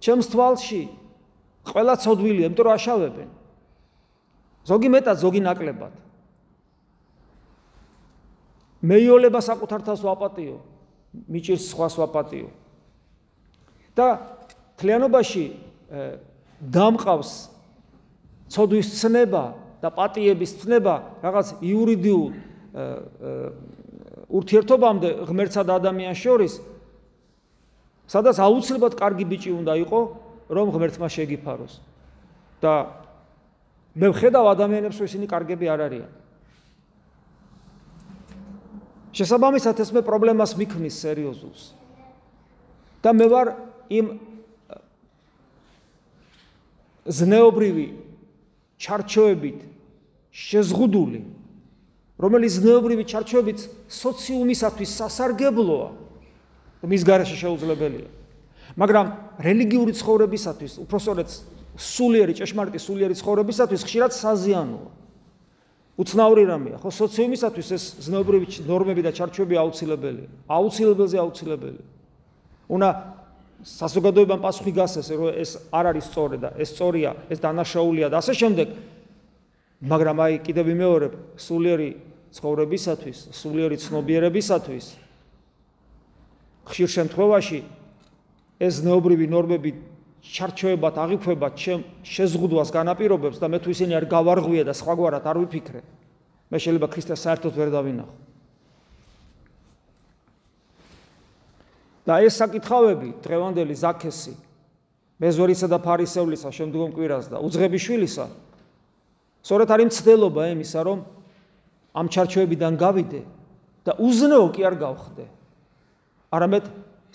ჩემს 0.00 0.26
თვალში 0.32 0.82
ყველა 1.66 1.94
ცოდვილია, 2.02 2.46
იმიტომ 2.50 2.64
რომ 2.66 2.74
აშავებენ. 2.76 3.28
ზოგი 4.66 4.88
მეტად, 4.94 5.16
ზოგი 5.22 5.40
ნაკლებად. 5.46 5.94
მეიოლება 8.86 9.40
საკუთარ 9.42 9.80
თავს 9.82 10.00
ვაპატიო, 10.06 10.56
მიჭირს 11.26 11.64
სხვას 11.70 11.94
ვაპატიო. 11.98 12.48
და 13.96 14.06
თლიანობაში 14.76 15.44
დამყავს 16.60 17.30
ცოდვის 18.52 18.88
ცნება 19.00 19.44
და 19.80 19.88
პატიების 19.92 20.52
ცნება 20.60 20.94
რაღაც 21.24 21.56
იურიდიულ 21.64 22.26
ურთიერთობამდე 24.36 25.10
ღმერთსა 25.28 25.62
და 25.64 25.78
ადამიანს 25.80 26.20
შორის 26.20 26.54
სადაც 28.10 28.36
აუცილებლად 28.42 28.94
კარგი 29.00 29.24
ბიჭი 29.32 29.50
უნდა 29.56 29.72
იყოს 29.86 30.25
რომ 30.48 30.70
ღმერთმა 30.70 31.08
შეგიფაროს. 31.10 31.80
და 32.62 32.88
მე 33.96 34.08
ვხედავ 34.12 34.44
ადამიანებს, 34.56 34.96
რომ 34.96 35.06
ისინი 35.06 35.26
კარგები 35.28 35.66
არ 35.68 35.80
არიან. 35.86 36.12
შესაბამისად 39.12 39.76
ეს 39.80 39.90
მე 39.92 40.00
პრობლემას 40.04 40.56
მიქმნის 40.56 40.96
სერიოზულს. 41.04 41.62
და 43.02 43.10
მე 43.12 43.26
ვარ 43.28 43.46
იმ 43.92 44.06
ზნეობრივი 47.06 47.86
ჩარჩოებით 48.82 49.58
შეზღუდული, 50.32 51.20
რომელიც 52.18 52.52
ზნეობრივი 52.60 53.04
ჩარჩოებით 53.04 53.58
სოციუმისათვის 53.88 54.90
სასარგებლოა, 55.00 55.88
მის 56.82 57.02
garaშე 57.04 57.36
შეუძლებელია. 57.36 58.15
მაგრამ 58.76 59.06
რელიგიური 59.40 59.92
ცხოვრებისათვის, 59.96 60.72
უпроსორეთ 60.84 61.30
სულიერი 61.76 62.32
ჭეშმარიტი 62.36 62.80
სულიერი 62.80 63.14
ცხოვრებისათვის 63.16 63.82
ხშირად 63.88 64.12
საზიანოა. 64.12 64.90
უცნაური 65.96 66.44
რამეა, 66.44 66.76
ხო, 66.84 66.90
სოციუმისათვის 66.92 67.68
ეს 67.72 67.84
ზნეობრივი 68.04 68.46
ნორმები 68.68 69.00
და 69.00 69.10
ჩარჩოები 69.16 69.56
აუცილებელია. 69.56 70.28
აუცილებელზე 70.44 71.16
აუცილებელია. 71.24 71.86
უნდა 72.68 72.88
საზოგადოებამ 73.64 74.40
პასუხი 74.44 74.72
გასცეს, 74.76 75.08
რომ 75.16 75.32
ეს 75.40 75.50
არ 75.72 75.84
არის 75.96 76.04
სწორი 76.12 76.36
და 76.36 76.48
ეს 76.60 76.68
სწორია, 76.76 77.10
ეს 77.32 77.38
დანაშაულია 77.40 78.06
და 78.12 78.16
ასე 78.20 78.32
შემდეგ. 78.36 78.68
მაგრამ 79.80 80.16
აი 80.20 80.34
კიდევ 80.44 80.64
ვიმეორებ, 80.68 81.12
სულიერი 81.40 81.90
ცხოვრებისათვის, 82.36 83.18
სულიერი 83.32 83.76
ცნობიერებისათვის 83.80 84.84
ხშირ 86.68 86.88
შემთხვევაში 86.96 87.58
ეს 88.60 88.80
ნეობრივი 88.84 89.26
ნორმები 89.28 89.70
ჩარჩოებად 90.26 90.96
აღიქვება 90.98 91.48
ჩემ 91.54 91.84
შეზღუდვას 92.02 92.72
განაპირობებს 92.74 93.38
და 93.38 93.50
მე 93.52 93.58
თუ 93.62 93.68
ისინი 93.76 93.92
არ 94.00 94.06
გავარღვია 94.10 94.64
და 94.66 94.74
სხვაგვარად 94.74 95.24
არ 95.28 95.36
ვიფიქრე 95.44 95.80
მე 96.50 96.58
შეიძლება 96.62 96.88
ქრისტეს 96.90 97.20
საერთოდ 97.26 97.52
ვერ 97.52 97.70
დავინახო. 97.74 98.14
და 102.06 102.22
ეს 102.22 102.34
საკითხავები 102.38 103.08
დღევანდელი 103.22 103.74
ზაქესი 103.74 104.34
მეზორისა 105.18 105.66
და 105.66 105.78
ფარისევლისა 105.82 106.50
შემდგომ 106.54 106.90
კვირას 106.94 107.26
და 107.34 107.42
უძღებიშვილისა 107.42 108.26
სწორედ 109.42 109.68
არის 109.74 109.86
მცდელობა 109.90 110.42
იმისა 110.54 110.80
რომ 110.86 110.98
ამ 111.96 112.06
ჩარჩოებიდან 112.12 112.72
გავიდე 112.78 113.20
და 113.86 113.92
უზნეო 114.02 114.46
კი 114.54 114.62
არ 114.66 114.74
გავხდე. 114.74 115.24
არამედ 116.34 116.64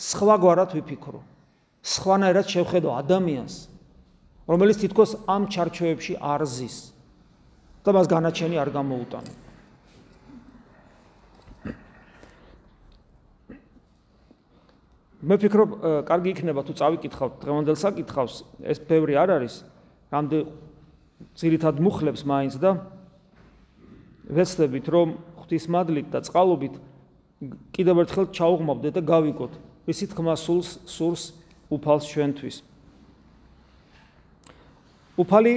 სხვაგვარად 0.01 0.73
ვიფიქრო 0.77 1.21
სხვანაირად 1.81 2.45
შევხედო 2.45 2.93
ადამიანს, 2.93 3.55
რომელიც 4.45 4.77
თითქოს 4.85 5.17
ამ 5.25 5.49
ჩარჩოებში 5.49 6.17
არ 6.21 6.45
ზის 6.45 6.77
და 7.81 7.89
მას 7.97 8.05
განაჩენი 8.05 8.61
არ 8.61 8.69
გამოუტანა. 8.69 9.31
მე 15.21 15.35
ფიქრობ, 15.37 15.69
კარგი 16.05 16.29
იქნება 16.33 16.61
თუ 16.65 16.73
წავიკითხავთ 16.81 17.33
დღევანდელ 17.41 17.77
საკითხავს, 17.77 18.35
ეს 18.65 18.77
ბევრი 18.81 19.17
არ 19.21 19.29
არის, 19.37 19.61
რამდე 20.09 20.49
ძირითად 21.37 21.77
მუხლებს 21.77 22.25
მაინც 22.25 22.57
და 22.57 22.77
ვეცდებით 24.25 24.85
რომ 24.89 25.17
ღვთის 25.41 25.65
მადლით 25.69 26.07
და 26.09 26.25
წყალობით 26.25 26.73
კიდევ 27.73 28.01
ერთხელ 28.01 28.25
ჩაუღმავდეთ 28.33 28.93
და 28.97 29.01
გავიგოთ, 29.01 29.53
ისი 29.87 30.05
თქმა 30.11 30.35
სულს 30.37 30.81
სურს 30.85 31.33
უფალს 31.71 32.05
ჩვენთვის. 32.11 32.57
უფალი 35.17 35.53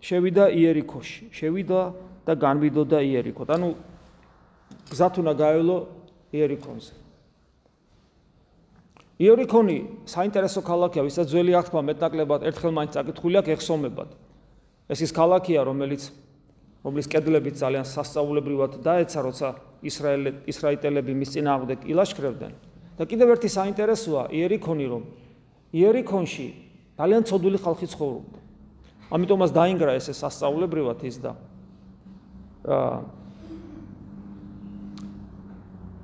შევიდა 0.00 0.44
იერიქოში, 0.54 1.30
შევიდა 1.34 1.80
და 2.26 2.32
განვიდოდა 2.36 2.98
იერიქოთ. 3.04 3.48
ანუ 3.56 3.68
გზათ 4.90 5.14
უნდა 5.20 5.32
გაევლო 5.34 5.76
იერიქონზე. 6.32 6.92
იერიქონი 9.20 9.78
საინტერესო 10.08 10.60
ქალაქია, 10.64 11.04
ვისაც 11.04 11.26
ძველი 11.28 11.52
აღთქმა 11.60 11.82
მეტნაკლებად 11.90 12.40
ერთხელ 12.48 12.72
მაინც 12.72 12.90
წაკითხული 12.96 13.36
აქვს 13.40 13.52
ეხსომებად. 13.56 14.08
ეს 14.88 15.00
ის 15.04 15.12
ქალაქია, 15.12 15.60
რომელიც 15.66 16.02
რომლის 16.84 17.06
კედლებით 17.12 17.54
ძალიან 17.60 17.84
სასწაულებრივად 17.84 18.80
დაეცა, 18.80 19.18
როცა 19.20 19.48
ისრაელი 19.84 20.30
ისრაელიტელები 20.48 21.12
მის 21.12 21.30
წინააღმდეგ 21.36 21.78
ილაშქრებდნენ. 21.92 22.69
და 22.98 23.06
კიდევ 23.06 23.36
ერთი 23.36 23.48
საინტერესოა 23.50 24.30
იერიქონი, 24.34 24.86
რომ 24.90 25.02
იერიქონში 25.74 26.48
ძალიან 27.00 27.22
ცოდული 27.24 27.58
ხალხი 27.60 27.86
ცხოვრობდა. 27.94 28.38
ამიტომაც 29.10 29.50
დაინგრა 29.50 29.92
ესე 29.98 30.14
სასწაულებრივად 30.14 31.00
ის 31.06 31.16
და 31.18 31.32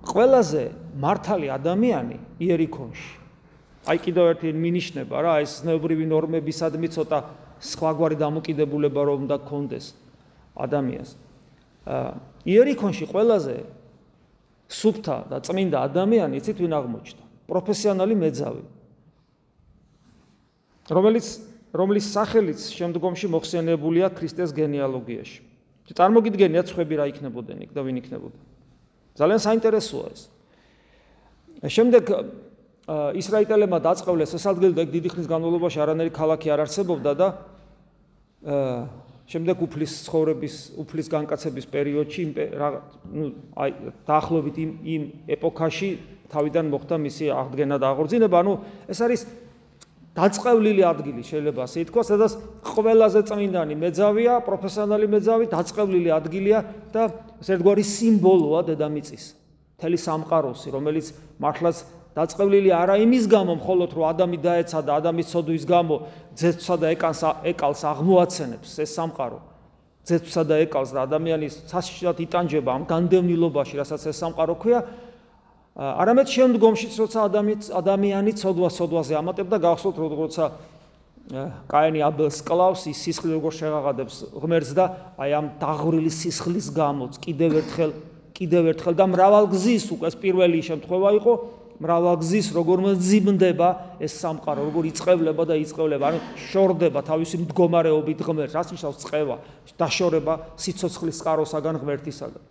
ყველაზე 0.06 0.62
მართალი 0.96 1.46
ადამიანი 1.52 2.18
იერიქონში. 2.40 3.12
აი 3.86 3.98
კიდევ 4.02 4.24
ერთი 4.34 4.50
მინიშნება 4.56 5.14
რა, 5.22 5.34
ეს 5.46 5.62
ზნეობრივი 5.62 6.06
ნორმებისადმი 6.10 6.88
ცოტა 6.90 7.18
სხვაგვარი 7.60 8.16
დამოკიდებულება 8.18 9.00
რომ 9.06 9.28
უნდა 9.28 9.36
კონდეს 9.46 9.94
ადამიანს. 10.56 11.10
აა 11.86 12.10
იერიქონში 12.46 13.04
ყველაზე 13.06 13.56
სუფთა 14.68 15.16
და 15.30 15.38
წმინდა 15.40 15.78
ადამიანი 15.86 16.40
იცით 16.42 16.58
ვინ 16.62 16.72
აღმოჩნდა? 16.74 17.22
პროფესიონალი 17.46 18.14
მეძავი. 18.18 18.64
რომელიც 20.90 21.26
რომლის 21.74 22.06
სახელიც 22.10 22.60
შემდგომში 22.74 23.26
მოხსენებულია 23.30 24.06
ქრისტეს 24.14 24.50
გენეალოგიაში. 24.54 25.40
წარმოგიდგენიათ 25.86 26.68
ხვები 26.74 26.94
რა 26.98 27.06
იქნებოდნენ 27.14 27.58
იქ 27.62 27.70
და 27.70 27.80
ვინ 27.86 27.96
იქნებოდა. 28.02 28.38
ძალიან 29.14 29.40
საინტერესოა 29.46 30.06
ეს. 30.10 30.22
შემდეგ 31.62 32.04
ისრაელელებმა 32.86 33.78
დაწყავლეს 33.82 34.34
ეს 34.38 34.44
ადგილი 34.46 34.74
და 34.78 34.84
დიდი 34.86 35.08
ხნის 35.10 35.26
განმავლობაში 35.26 35.78
არანაირი 35.82 36.12
ქალაქი 36.14 36.48
არ 36.54 36.60
არსებობდა 36.66 37.12
და 37.18 37.28
შემდეგ 39.26 39.62
უფლის 39.66 39.92
ცხოვრების, 40.06 40.54
უფლის 40.78 41.08
განკაცების 41.10 41.66
პერიოდში 41.72 42.22
ნუ 43.10 43.26
აი 43.58 43.70
დაახლოებით 44.06 44.56
იმ 44.62 44.70
იმ 44.94 45.02
ეპოქაში 45.34 45.90
თავიდან 46.30 46.70
მოხდა 46.70 46.96
მისი 47.02 47.24
აღდგენა 47.34 47.76
და 47.82 47.86
აღორძინება, 47.90 48.36
ანუ 48.42 48.52
ეს 48.86 48.98
არის 49.02 49.20
დაწყევლილი 50.16 50.82
ადგილი 50.88 51.22
შეიძლება 51.26 51.60
ასე 51.66 51.78
ითქვას, 51.84 52.06
სადაც 52.08 52.32
ყველაზე 52.64 53.20
წმინდანი 53.28 53.74
მეძავია, 53.76 54.34
პროფესიონალი 54.46 55.06
მეძავი, 55.12 55.44
დაწყევლილი 55.52 56.10
ადგილია 56.16 56.58
და 56.94 57.02
ეს 57.42 57.48
ერთგვარი 57.52 57.84
სიმბოლოა 57.84 58.60
დედამიწის. 58.72 59.24
მთელი 59.76 59.98
სამყაროსი, 60.00 60.68
რომელიც 60.72 61.06
მართლაც 61.36 61.76
დაწყევლილი 62.16 62.70
არა 62.72 62.96
იმის 63.04 63.24
გამო, 63.28 63.52
მხოლოდ 63.60 63.90
რომ 63.92 64.04
ადამი 64.08 64.38
დაეცა 64.40 64.80
და 64.88 64.92
ადამის 65.04 65.26
ცოდვის 65.36 65.64
გამო 65.68 65.96
ძეცსა 66.32 66.74
და 66.80 66.86
ეკალს 66.96 67.20
ეკალს 67.52 67.80
აღმოაცენებს 67.92 68.70
ეს 68.80 68.90
სამყარო. 68.96 69.38
ძეცსა 70.06 70.42
და 70.48 70.54
ეკალს 70.64 70.90
და 70.96 71.00
ადამიანის 71.04 71.54
საშიშად 71.68 72.16
იტანჯება 72.24 72.70
ამ 72.72 72.82
განდევნილობაში, 72.88 73.74
რასაც 73.76 74.02
ეს 74.08 74.16
სამყარო 74.16 74.54
ქვია, 74.56 74.80
არამედ 75.76 76.30
შემდგომშიც 76.32 76.94
როცა 76.96 77.18
ადამიანი 77.28 77.68
ადამიანი 77.76 78.32
ცოდვა-ცოდვაზე 78.40 79.14
ამატებდა 79.20 79.56
გახსოვთ 79.60 79.96
როცა 80.00 80.44
კაინი 81.68 82.00
აბელს 82.06 82.40
კლავს 82.46 82.86
ის 82.88 82.96
სისხლი 83.04 83.36
როგორ 83.36 83.52
შეღაღადებს 83.60 84.16
ღმერთს 84.40 84.72
და 84.72 84.84
აი 85.20 85.30
ამ 85.36 85.46
დაღვრილი 85.60 86.12
სისხლის 86.16 86.70
გამოც 86.72 87.20
კიდევ 87.20 87.60
ერთხელ 87.60 87.92
კიდევ 88.38 88.62
ერთხელ 88.72 88.94
და 88.96 89.04
მრავალგზის 89.10 89.84
უკვე 89.92 90.06
ეს 90.08 90.16
პირველი 90.16 90.58
შემთხვევა 90.64 91.10
იყო 91.20 91.32
მრავალგზის 91.76 92.50
როგორ 92.56 92.82
მძიმდება 92.86 93.68
ეს 94.00 94.16
სამყარო 94.22 94.64
როგორ 94.70 94.88
იწევლება 94.90 95.42
და 95.44 95.54
იწევლება 95.60 96.04
ანუ 96.08 96.20
შორდება 96.40 97.00
თავისი 97.04 97.40
მდგომარეობით 97.44 98.20
ღმერთს 98.24 98.56
რაც 98.56 98.68
ნიშნავს 98.72 98.98
წევა? 99.04 99.36
დაშორება 99.76 100.34
სიცოცხლის 100.56 101.16
წყაროსაგან 101.20 101.76
ღმერთისაგან. 101.84 102.42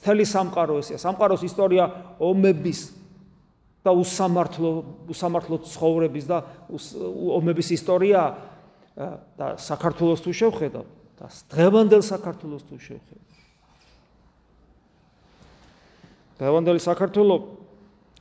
მთელი 0.00 0.24
სამყარო 0.24 0.74
ესეა. 0.80 0.98
სამყაროს 1.02 1.42
ისტორია 1.44 1.84
ომების 2.22 2.80
და 3.82 3.90
უსამართლო 3.90 4.70
უსამართლო 5.10 5.56
ცხოვრების 5.66 6.24
და 6.30 6.38
ომების 7.38 7.68
ისტორია. 7.74 8.20
და 9.38 9.46
საქართველოს 9.56 10.20
თუ 10.22 10.30
შევხედავ? 10.30 10.86
და 11.18 11.26
დღევანდელ 11.50 12.02
საქართველოს 12.06 12.62
თუ 12.70 12.76
შევხედავ? 12.78 13.30
დღევანდელი 16.40 16.80
საქართველოს 16.80 17.59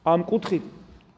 ამ 0.06 0.24
კუთხით 0.28 0.64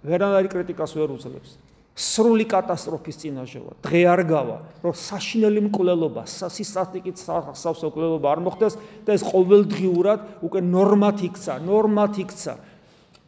ვერანაირი 0.05 0.49
კრიტიკას 0.51 0.95
ვერ 0.97 1.13
უძლებს 1.17 1.59
სრული 2.01 2.47
კატასტროფის 2.47 3.19
წინაშეა. 3.19 3.73
დღე 3.83 4.01
არ 4.07 4.21
გავა, 4.25 4.57
რომ 4.81 4.93
საშინელი 4.95 5.61
მკვლელობა, 5.67 6.23
სასისტატიკით 6.23 7.17
სასავს 7.19 7.83
მკვლელობა 7.83 8.27
არ 8.31 8.39
მოხდეს 8.47 8.73
და 9.05 9.11
ეს 9.11 9.23
ყოველდღიურად 9.27 10.19
უკვე 10.41 10.59
ნორმად 10.65 11.17
იქცა, 11.27 11.53
ნორმად 11.67 12.13
იქცა. 12.23 12.53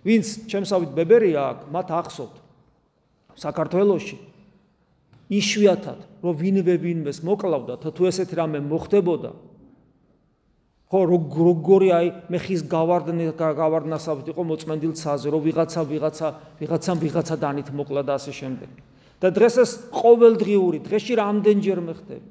ვინც 0.04 0.26
ჩემსავით 0.48 0.92
ბებერია 0.96 1.42
აქ, 1.54 1.60
მათ 1.76 1.88
ახსოვთ 1.92 2.36
საქართველოში 3.36 4.18
იშვიათად, 5.34 6.00
რომ 6.24 6.34
ვინმე 6.39 6.76
ვინმეს 6.80 7.20
მოკლავდა, 7.24 7.74
თუ 7.84 8.02
ესეთი 8.10 8.36
რამე 8.36 8.60
მოხდებოდა, 8.63 9.32
ხო 10.94 11.02
როგორი 11.10 11.88
აი 11.90 12.08
მე 12.30 12.38
ხის 12.38 12.62
გავარდნე 12.70 13.34
გავარდნასავით 13.34 14.28
იყო 14.30 14.44
მოწმენდილ 14.46 14.94
ცაზე 14.94 15.32
რომ 15.34 15.42
ვიღაცა 15.42 15.82
ვიღაცა 15.90 16.28
ვიღაცამ 16.62 16.98
ვიღაცა 17.02 17.36
დანით 17.42 17.74
მოკლა 17.74 18.06
და 18.06 18.14
ასე 18.22 18.30
შემდეგ. 18.30 18.70
და 19.18 19.28
დღეს 19.34 19.56
ეს 19.58 19.72
ყოველდღიური 19.90 20.86
დღეში 20.86 21.14
რამდენჯერ 21.18 21.80
მეხდება 21.82 22.30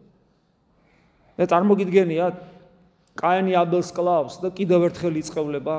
მე 1.42 1.44
წარმოგიდგენია 1.50 2.26
კაინი 3.18 3.52
აბელს 3.58 3.90
კლავს 3.98 4.34
და 4.38 4.54
კიდევ 4.54 4.80
ერთხელ 4.94 5.14
იწყევლება 5.18 5.76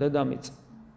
დედამიწა. 0.00 0.52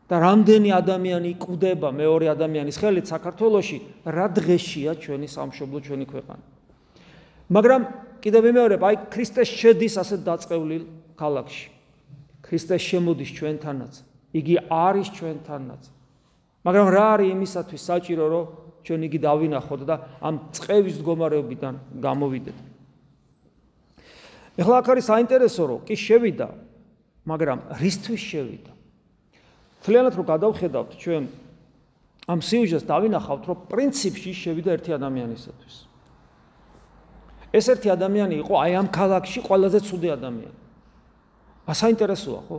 და 0.08 0.16
რამდენი 0.24 0.70
ადამიანი 0.72 1.32
კვდება 1.36 1.90
მეორე 2.00 2.32
ადამიანის 2.32 2.80
ხელით 2.80 3.06
საქართველოში 3.12 3.78
რა 4.08 4.26
დღეშია 4.40 4.96
ჩვენი 4.96 5.28
სამშობლო 5.28 5.78
ჩვენი 5.84 6.06
ქვეყანა? 6.08 6.44
მაგრამ 7.52 7.82
კიდევ 8.24 8.44
მეორე 8.56 8.76
აი 8.80 8.96
ქრისტეს 9.12 9.50
შედის 9.52 9.94
ასე 10.00 10.16
დაწყევლილ 10.24 10.99
ქალაქში. 11.20 11.68
ქრისტე 12.42 12.76
შემოდის 12.80 13.30
ჩვენთანაც. 13.36 13.94
იგი 14.34 14.56
არის 14.72 15.08
ჩვენთანაც. 15.20 15.84
მაგრამ 16.64 16.88
რა 16.96 17.06
არის 17.16 17.30
იმისათვის 17.36 17.82
საჭირო, 17.90 18.26
რომ 18.32 18.46
ჩვენ 18.84 19.02
იგი 19.08 19.20
დავინახოთ 19.28 19.82
და 19.84 19.96
ამ 20.24 20.36
წევის 20.56 20.96
მდგომარეობიდან 21.00 21.74
გამოვიდეთ? 22.00 22.58
ეხლა 24.60 24.76
აქ 24.80 24.88
არის 24.92 25.06
საინტერესო, 25.12 25.64
რომ 25.68 25.80
კი 25.88 25.96
შევიდა, 25.96 26.48
მაგრამ 27.28 27.60
რისთვის 27.80 28.22
შევიდა? 28.32 28.72
თლიანად 29.84 30.14
რო 30.20 30.24
გადავხედავთ 30.28 30.92
ჩვენ 31.00 31.24
ამ 32.30 32.40
სიუჟეტს 32.44 32.86
დავინახავთ, 32.86 33.44
რომ 33.50 33.58
პრინციპში 33.72 34.32
შევიდა 34.36 34.70
ერთი 34.76 34.92
ადამიანისათვის. 35.00 35.76
ეს 37.50 37.66
ერთი 37.74 37.90
ადამიანი 37.90 38.36
იყო 38.46 38.54
აი 38.62 38.72
ამ 38.78 38.88
ქალაქში 38.94 39.40
ყველაზე 39.42 39.80
ცუდი 39.82 40.10
ადამიანი. 40.14 40.59
ასაინტერესოა 41.70 42.42
ხო? 42.50 42.58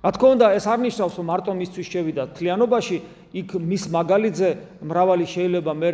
რა 0.00 0.10
თქმა 0.16 0.28
უნდა 0.36 0.46
ეს 0.56 0.64
არ 0.64 0.80
ნიშნავს 0.80 1.14
რომ 1.20 1.26
მარტო 1.28 1.52
მისთვის 1.60 1.86
შევიდა 1.92 2.22
თლიანობაში 2.36 2.96
იქ 3.36 3.48
მის 3.60 3.82
მაგალიძე 3.92 4.50
მრავალი 4.80 5.26
შეიძლება 5.28 5.72
მე 5.76 5.90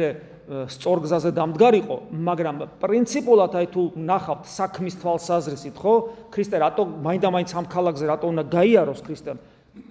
სწორგზაზე 0.47 1.31
დამდგარიყო 1.35 1.97
მაგრამ 2.23 2.57
პრინციპულად 2.79 3.53
აი 3.59 3.67
თუ 3.75 3.83
ნახავთ 3.99 4.47
საქმის 4.47 4.95
თვალსაზრისით 5.03 5.75
ხო? 5.75 5.95
ქრისტე 6.31 6.57
რატო 6.63 6.83
მაინდა-მაინც 7.03 7.51
ამ 7.51 7.67
ქალაქზე 7.67 8.05
რატო 8.07 8.31
უნდა 8.31 8.45
გაიაროს 8.55 9.03
ქრისტე? 9.03 9.35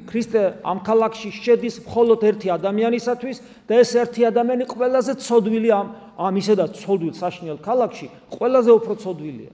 ქრისტე 0.08 0.41
ამ 0.63 0.80
ქალაქში 0.88 1.30
შედის 1.36 1.76
მხოლოდ 1.84 2.20
ერთი 2.32 2.48
ადამიანისათვის 2.56 3.38
და 3.68 3.74
ეს 3.84 3.91
ერთი 4.00 4.22
ადამიანი 4.32 4.65
ყველაზე 4.72 5.13
ცოდვილი 5.20 5.70
ამ 5.76 5.88
ამ 6.15 6.34
ისედაც 6.39 6.72
ცოდვილ 6.80 7.13
საშინელ 7.20 7.60
ქალაქში 7.60 8.08
ყველაზე 8.32 8.72
უფრო 8.80 8.94
ცოდვილია. 8.96 9.52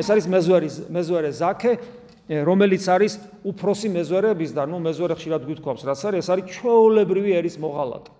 ეს 0.00 0.06
არის 0.10 0.26
მეზვერის 0.26 0.76
მეზვერე 0.90 1.30
ზაქე 1.38 1.72
რომელიც 2.26 2.84
არის 2.90 3.12
უფროსი 3.46 3.88
მეზვერეების 3.94 4.50
და 4.56 4.66
ნუ 4.66 4.78
მეზვერე 4.82 5.14
ხშირად 5.14 5.42
გვითხოვს 5.46 5.82
რაც 5.86 6.00
არის 6.10 6.18
ეს 6.26 6.28
არის 6.34 6.46
ჩვეულებრივი 6.58 7.30
ერის 7.38 7.56
მოღალატე. 7.62 8.10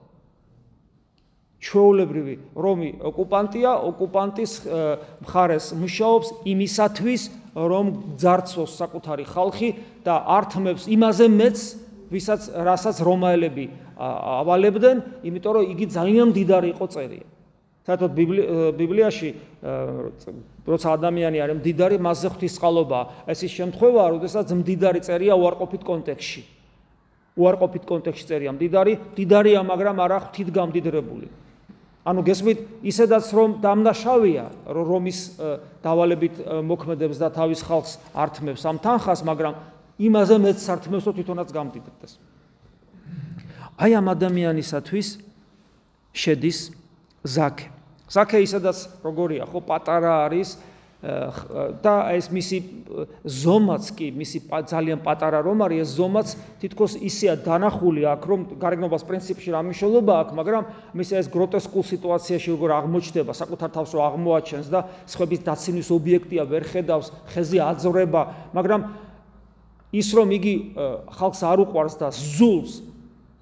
ჩვეულებრივი 1.67 2.35
რომი 2.55 2.91
ოკუპანტია 3.03 3.73
ოკუპანტის 3.91 4.53
მხარეს 5.27 5.67
მუშაობს 5.75 6.29
იმისათვის 6.47 7.23
რომ 7.57 7.87
ძარცოს 8.21 8.71
საკუთარი 8.79 9.25
ხალხი 9.27 9.71
და 10.07 10.15
ართმევს 10.37 10.85
იმაზე 10.87 11.27
მეც 11.33 11.59
ვისაც 12.13 12.41
რასაც 12.63 12.97
რომაელები 13.03 13.67
ავალებდნენ 13.99 14.97
იმიტომ 15.27 15.53
რომ 15.57 15.65
იგი 15.75 15.87
ძალიან 15.97 16.27
მდიდარი 16.31 16.69
იყო 16.77 16.87
წერია 16.95 17.27
საერთოდ 17.87 18.11
ბიბლიაში 18.77 19.29
როცა 20.67 20.89
ადამიანი 20.99 21.39
არის 21.39 21.57
მდიდარი, 21.63 21.97
მასზე 22.03 22.29
ღვთისყალობა. 22.35 23.01
ეს 23.31 23.39
ის 23.47 23.53
შემთხვევაა, 23.55 24.09
როდესაც 24.19 24.47
მდიდარი 24.51 25.01
წერია 25.07 25.35
უარყოფით 25.39 25.83
კონტექსში. 25.87 26.43
უარყოფით 27.37 27.85
კონტექსში 27.87 28.25
წერია 28.27 28.51
მდიდარი, 28.57 28.93
მდიდარია, 29.15 29.61
მაგრამ 29.63 29.97
არა 30.03 30.19
ღვთით 30.27 30.49
გამდიდრებული. 30.51 31.27
ანუ 32.07 32.21
გესმით, 32.23 32.59
ისედაც 32.87 33.27
რომ 33.35 33.51
დამნაშავია, 33.63 34.45
რომ 34.67 34.85
რომის 34.87 35.19
დავალებით 35.83 36.35
მოქმედებს 36.67 37.17
და 37.19 37.29
თავის 37.35 37.61
ხალხს 37.67 37.93
ართმევს 38.15 38.63
ამ 38.63 38.77
თანხას, 38.79 39.21
მაგრამ 39.27 39.55
იმაზე 39.99 40.37
მეც 40.39 40.59
სართმევს, 40.63 41.05
რომ 41.07 41.15
თვითონაც 41.19 41.49
გამდიდრდეს. 41.51 42.13
აი 43.79 43.91
ამ 43.95 44.07
ადამიანისათვის 44.07 45.09
შედის 46.15 46.59
ზაქე. 47.27 47.76
ზაქე 48.11 48.43
ისედაც 48.47 48.79
როგორია 49.03 49.47
ხო 49.51 49.61
პატარა 49.67 50.15
არის 50.27 50.57
და 51.85 51.95
ეს 52.17 52.31
მისი 52.33 52.59
ზომაც 53.23 53.91
კი 53.95 54.07
მისი 54.17 54.39
ძალიან 54.49 55.03
პატარა 55.05 55.43
რომ 55.45 55.61
არის 55.67 55.83
ეს 55.85 55.91
ზომაც 55.99 56.29
თითქოს 56.63 56.97
ისეა 56.99 57.35
დანახული 57.47 58.03
აქ 58.11 58.23
რომ 58.27 58.41
გარეგნობას 58.57 59.05
პრინციპში 59.05 59.53
რა 59.53 59.61
მნიშვნელობა 59.69 60.15
აქვს 60.25 60.35
მაგრამ 60.41 60.65
მის 60.97 61.09
ეს 61.21 61.27
გროტესკულ 61.31 61.85
სიტუაციაში 61.93 62.49
როგორ 62.57 62.71
აღმოჩნდება 62.81 63.33
საკუთარ 63.37 63.71
თავს 63.77 63.91
რო 63.93 64.01
აღმოაჩენს 64.09 64.67
და 64.73 64.81
სხვების 65.05 65.41
დაცინის 65.47 65.89
ობიექტია 65.93 66.43
ვერ 66.49 66.65
ხედავს 66.65 67.13
ხეზე 67.37 67.59
აძრება 67.61 68.23
მაგრამ 68.57 68.81
ის 69.93 70.09
რომ 70.17 70.29
იგი 70.33 70.55
ხალხს 71.13 71.41
არ 71.45 71.59
უყვარს 71.61 71.95
და 72.01 72.09
ზულს 72.11 72.81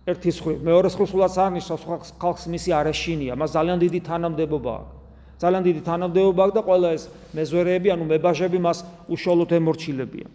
ერთი 0.04 0.30
ხრი 0.36 0.54
მეორე 0.60 0.88
ხსულაც 0.92 1.34
არნიშნავს 1.40 1.82
ხალხს 1.88 2.10
ხალხს 2.20 2.44
მისი 2.52 2.70
არეშინია. 2.76 3.32
მას 3.40 3.50
ძალიან 3.56 3.78
დიდი 3.80 4.00
თანამდებობა 4.04 4.72
აქვს. 4.78 4.92
ძალიან 5.40 5.62
დიდი 5.64 5.80
თანამდებობა 5.88 6.40
აქვს 6.44 6.54
და 6.54 6.62
ყველა 6.68 6.88
ეს 6.92 7.04
მეზვერეები 7.32 7.88
ანუ 7.94 8.04
მებაჟები 8.12 8.58
მას 8.60 8.78
უშუალოდ 9.08 9.50
ემორჩილებიან. 9.58 10.30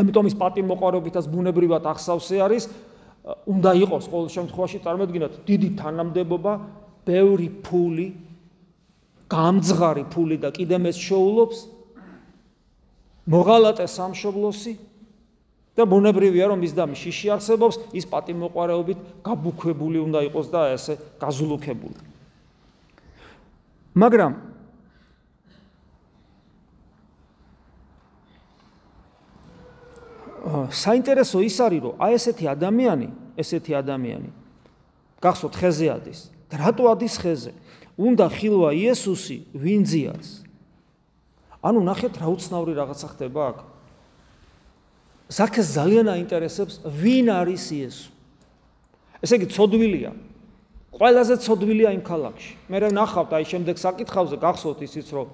ამიტომ 0.00 0.24
ის 0.30 0.34
პატიმოყარობითაც 0.40 1.24
ბუნებრივად 1.28 1.84
ახსავსე 1.92 2.36
არის. 2.40 2.64
უნდა 3.46 3.70
იყოს 3.84 4.04
ყოველ 4.08 4.28
შემთხვევაში 4.32 4.78
წარმოედგინოთ 4.80 5.32
დიდი 5.44 5.68
თანამდებობა, 5.76 6.52
ბევრი 7.04 7.48
ფული, 7.60 8.08
გამძღარი 9.28 10.04
ფული 10.08 10.36
და 10.40 10.48
კიდე 10.56 10.76
მეს 10.80 10.96
შოულობს 10.96 11.58
მოღალატე 13.30 13.86
სამშობლოსი 13.86 14.72
და 15.80 15.88
მონებრივია 15.88 16.52
რომ 16.52 16.60
ის 16.68 16.76
დამი 16.76 16.96
შიში 17.00 17.32
არსებობს, 17.32 17.80
ის 17.96 18.04
პატიმოყარეობით 18.04 18.98
გაბუქვებული 19.24 19.98
უნდა 20.04 20.20
იყოს 20.28 20.46
და 20.52 20.60
ესე 20.76 21.00
გაზულუქებული. 21.16 21.98
მაგრამ 23.96 24.32
საინტერესო 30.70 31.40
ის 31.44 31.56
არის, 31.60 31.80
რომ 31.84 31.94
აი 32.00 32.12
ესეთი 32.16 32.44
ადამიანი, 32.48 33.08
ესეთი 33.40 33.72
ადამიანი 33.80 34.30
გახსოვთ 35.20 35.54
ხეზე 35.60 35.86
ადის. 35.92 36.20
და 36.50 36.56
რატო 36.64 36.84
ადის 36.90 37.14
ხეზე? 37.20 37.52
უნდა 38.00 38.26
ხილვა 38.32 38.70
იესოსი 38.72 39.38
ვინ 39.52 39.84
ძიას? 39.84 40.28
ანუ 41.60 41.80
ნახეთ 41.84 42.14
რა 42.16 42.26
უცნაური 42.32 42.72
რაღაცა 42.72 43.06
ხდება 43.12 43.40
აქ. 43.52 43.58
ზაქეს 45.30 45.66
ძალიან 45.78 46.06
აინტერესებს 46.10 46.82
ვინ 46.82 47.30
არის 47.30 47.64
იესო. 47.70 48.10
ესე 49.22 49.34
იგი 49.38 49.46
ცოდვილია. 49.54 50.10
ყველაზე 50.90 51.34
ცოდვილია 51.44 51.90
იმ 51.94 52.02
ქალაქში. 52.02 52.52
მე 52.66 52.76
რა 52.82 52.90
ნახავთ 52.90 53.30
აი 53.38 53.44
შემდეგ 53.46 53.76
საკითხავზე 53.78 54.36
გახსოვთ 54.42 54.80
ისიც 54.82 55.06
რომ 55.14 55.28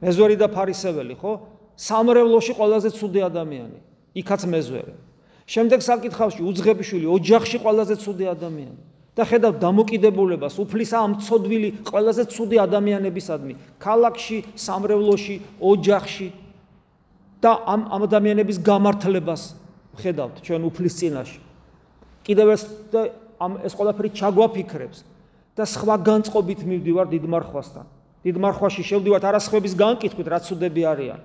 მეზვერი 0.00 0.36
და 0.40 0.48
ფარისეველი 0.48 1.14
ხო? 1.20 1.32
სამრევლოში 1.76 2.52
ყველაზე 2.56 2.88
ცუდი 2.96 3.20
ადამიანი. 3.28 3.78
იქაც 4.16 4.42
მეზვერე. 4.48 4.94
შემდეგ 5.46 5.80
საკითხავში 5.84 6.40
უძღებიშვილი 6.48 7.06
ოჯახში 7.12 7.58
ყველაზე 7.60 7.94
ცუდი 8.00 8.26
ადამიანი. 8.32 8.80
და 9.12 9.28
ხედავ 9.28 9.60
დამოკიდებულებას 9.60 10.56
უფლისა 10.56 10.96
ამ 11.04 11.12
ცოდვილი 11.20 11.84
ყველაზე 11.84 12.22
ცუდი 12.32 12.56
ადამიანებისადმი, 12.64 13.54
ქალაქში, 13.76 14.38
სამრევლოში, 14.56 15.36
ოჯახში 15.60 16.26
და 17.42 17.50
ამ 17.66 17.80
ამ 17.90 18.02
ადამიანების 18.06 18.58
გამართლებას 18.62 19.42
ხედავთ 19.98 20.36
ჩვენ 20.46 20.62
უფლის 20.70 20.94
წინაშე. 20.94 21.40
კიდევ 22.22 22.46
ეს 22.54 22.62
ამ 23.42 23.58
ეს 23.66 23.74
ყველაფერი 23.74 24.10
ჩაგვაფიქრებს 24.14 24.98
და 25.58 25.64
სხვა 25.66 25.96
განწყობით 26.06 26.60
მივდივარ 26.62 27.06
დიდ 27.10 27.24
მარხვასთან. 27.26 27.86
დიდ 28.22 28.36
მარხვაში 28.38 28.82
შევდივართ 28.86 29.24
არასხების 29.26 29.74
განკითხვით, 29.74 30.26
რაც 30.30 30.42
ცუდები 30.46 30.82
არიან. 30.86 31.20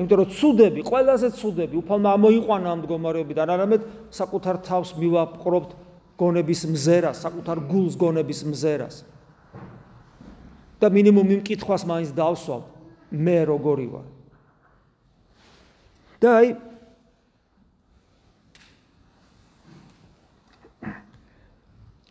იმიტომ 0.00 0.16
რომ 0.18 0.28
ცუდები, 0.34 0.80
ყველაზე 0.82 1.28
ცუდები, 1.38 1.74
უფალმა 1.78 2.10
ამოიყვანა 2.18 2.68
ამ 2.72 2.78
მდგომარეობიდან, 2.82 3.46
არამედ 3.54 3.80
საკუთარ 4.10 4.56
თავს 4.66 4.96
მივაპყრობთ 4.98 5.70
გონების 6.18 6.60
მზერას, 6.72 7.16
საკუთარ 7.22 7.56
გულს 7.70 7.94
გონების 7.94 8.40
მზერას. 8.50 8.96
და 10.80 10.88
მინიმუმ 10.88 11.28
იმ 11.36 11.40
კითხვას 11.44 11.84
მაინც 11.84 12.16
დავსვავ, 12.16 12.62
მე 13.12 13.38
როგორი 13.52 13.86
ვარ? 13.92 14.06
და 16.20 16.28
აი 16.40 16.48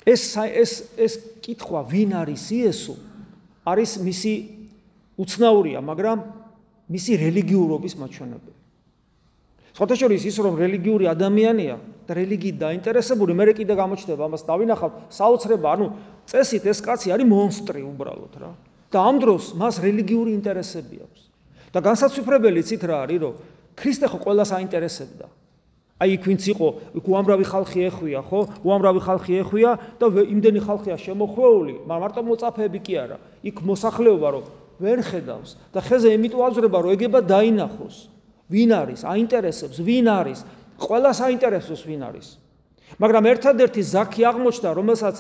ეს 0.10 0.24
ეს 0.36 0.72
ეს 0.98 1.14
კითხვა 1.46 1.82
ვინ 1.86 2.18
არის 2.26 2.44
იესო? 2.50 2.96
არის 3.70 3.92
მისი 4.02 4.34
უცნაურია, 5.20 5.80
მაგრამ 5.86 6.18
მისი 6.90 7.12
რელიგიურობის 7.22 7.94
მაჩვენებელი. 8.02 8.58
შეხოთაშორის 9.78 10.24
ის 10.26 10.38
რომ 10.44 10.54
რელიგიური 10.60 11.06
ადამიანია 11.08 11.76
და 12.10 12.12
რელიგიით 12.18 12.58
დაინტერესებული, 12.60 13.32
მე 13.38 13.54
კიდე 13.54 13.74
გამოჩნდება 13.78 14.24
ამას 14.26 14.44
დავინახავ 14.50 14.92
საოცრება, 15.14 15.68
ანუ 15.78 15.86
წესით 16.26 16.66
ეს 16.66 16.80
კაცი 16.82 17.14
არის 17.14 17.28
მონსტრი 17.30 17.82
უბრალოდ 17.86 18.34
რა. 18.42 18.52
და 18.90 18.98
ამ 19.06 19.16
დროს 19.22 19.54
მას 19.54 19.76
რელიგიური 19.86 20.34
ინტერესები 20.34 20.98
აქვს. 21.06 21.22
და 21.70 21.80
განსაცვიფრებელი 21.86 22.62
ცით 22.66 22.84
რა 22.90 22.98
არის, 23.06 23.20
რომ 23.22 23.34
ქრისტე 23.80 24.12
ხო 24.12 24.18
ყველას 24.20 24.52
აინტერესებდა. 24.60 25.28
აი 26.00 26.16
იქ 26.16 26.24
ვინც 26.28 26.44
იყო, 26.56 26.68
იქ 26.96 27.06
უამრავი 27.12 27.46
ხალხი 27.48 27.80
ეხვია, 27.92 28.20
ხო? 28.24 28.40
უამრავი 28.64 29.02
ხალხი 29.04 29.34
ეხვია 29.44 29.72
და 30.00 30.08
იმდენი 30.08 30.60
ხალხია 30.64 30.96
შემოხვეული, 30.96 31.74
მარტო 31.84 32.24
მოწაფეები 32.24 32.80
კი 32.80 32.94
არა. 33.04 33.18
იქ 33.44 33.58
მოსახლეობა 33.68 34.28
რომ 34.32 34.46
ვერ 34.80 35.00
ხედავს 35.04 35.50
და 35.76 35.80
ხეზე 35.84 36.16
იმიტომ 36.16 36.40
აზრება 36.48 36.78
რომ 36.80 36.92
ეგება 36.96 37.20
დაინახოს. 37.20 37.96
ვინ 38.48 38.72
არის? 38.80 39.00
აინტერესებს? 39.04 39.78
ვინ 39.84 40.08
არის? 40.08 40.40
ყველას 40.80 41.20
აინტერესებს 41.20 41.84
ვინ 41.84 42.02
არის. 42.08 42.28
მაგრამ 42.96 43.24
ერთადერთი 43.36 43.82
ზაქი 43.84 44.22
აღმოჩნდა 44.24 44.70
რომელსაც 44.80 45.16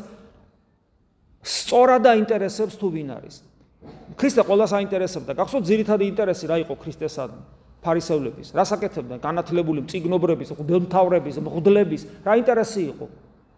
სწორად 1.43 2.03
აინტერესებს 2.07 2.79
თუ 2.79 2.87
ვინ 2.87 3.09
არის. 3.19 3.35
ქრისტე 4.15 4.41
ყველას 4.47 4.71
აინტერესებდა. 4.79 5.31
გახსოვთ 5.35 5.63
ძირითადი 5.67 6.03
ინტერესი 6.07 6.45
რა 6.47 6.57
იყო 6.63 6.73
ქრისტესადმი 6.79 7.58
ფარისევლების 7.83 8.51
რასაკეთებდნენ 8.59 9.19
განათლებული 9.23 9.79
მწიგნობრების 9.85 10.51
მღვდელმთავრების 10.53 11.35
მღვდლების. 11.39 12.01
რა 12.27 12.33
ინტერესი 12.43 12.81
იყო? 12.91 13.05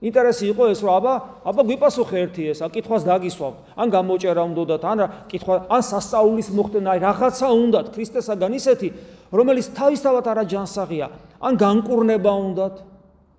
ინტერესი 0.01 0.45
იყო 0.49 0.63
ეს 0.73 0.79
რომ 0.81 0.93
აბა 0.97 1.13
აბა 1.45 1.61
გვიპასუხე 1.69 2.17
ერთი 2.25 2.43
ეს 2.49 2.59
აკითხვას 2.65 3.05
დაგისვავ 3.05 3.53
ან 3.77 3.87
გამოჭერა 3.93 4.41
უნდათ 4.49 4.83
ან 4.91 4.99
კითხვა 5.29 5.55
ან 5.69 5.81
სასწაულის 5.85 6.49
მოხდენა 6.57 6.89
აი 6.89 6.99
რაღაცა 7.05 7.47
უნდათ 7.53 7.85
ქრისტესაგან 7.93 8.53
ისეთი 8.57 8.89
რომელიც 9.29 9.67
თავისთავად 9.77 10.25
არა 10.25 10.43
ჯანსაღია. 10.49 11.07
ან 11.37 11.53
განკურნება 11.53 12.31
უნდათ 12.33 12.75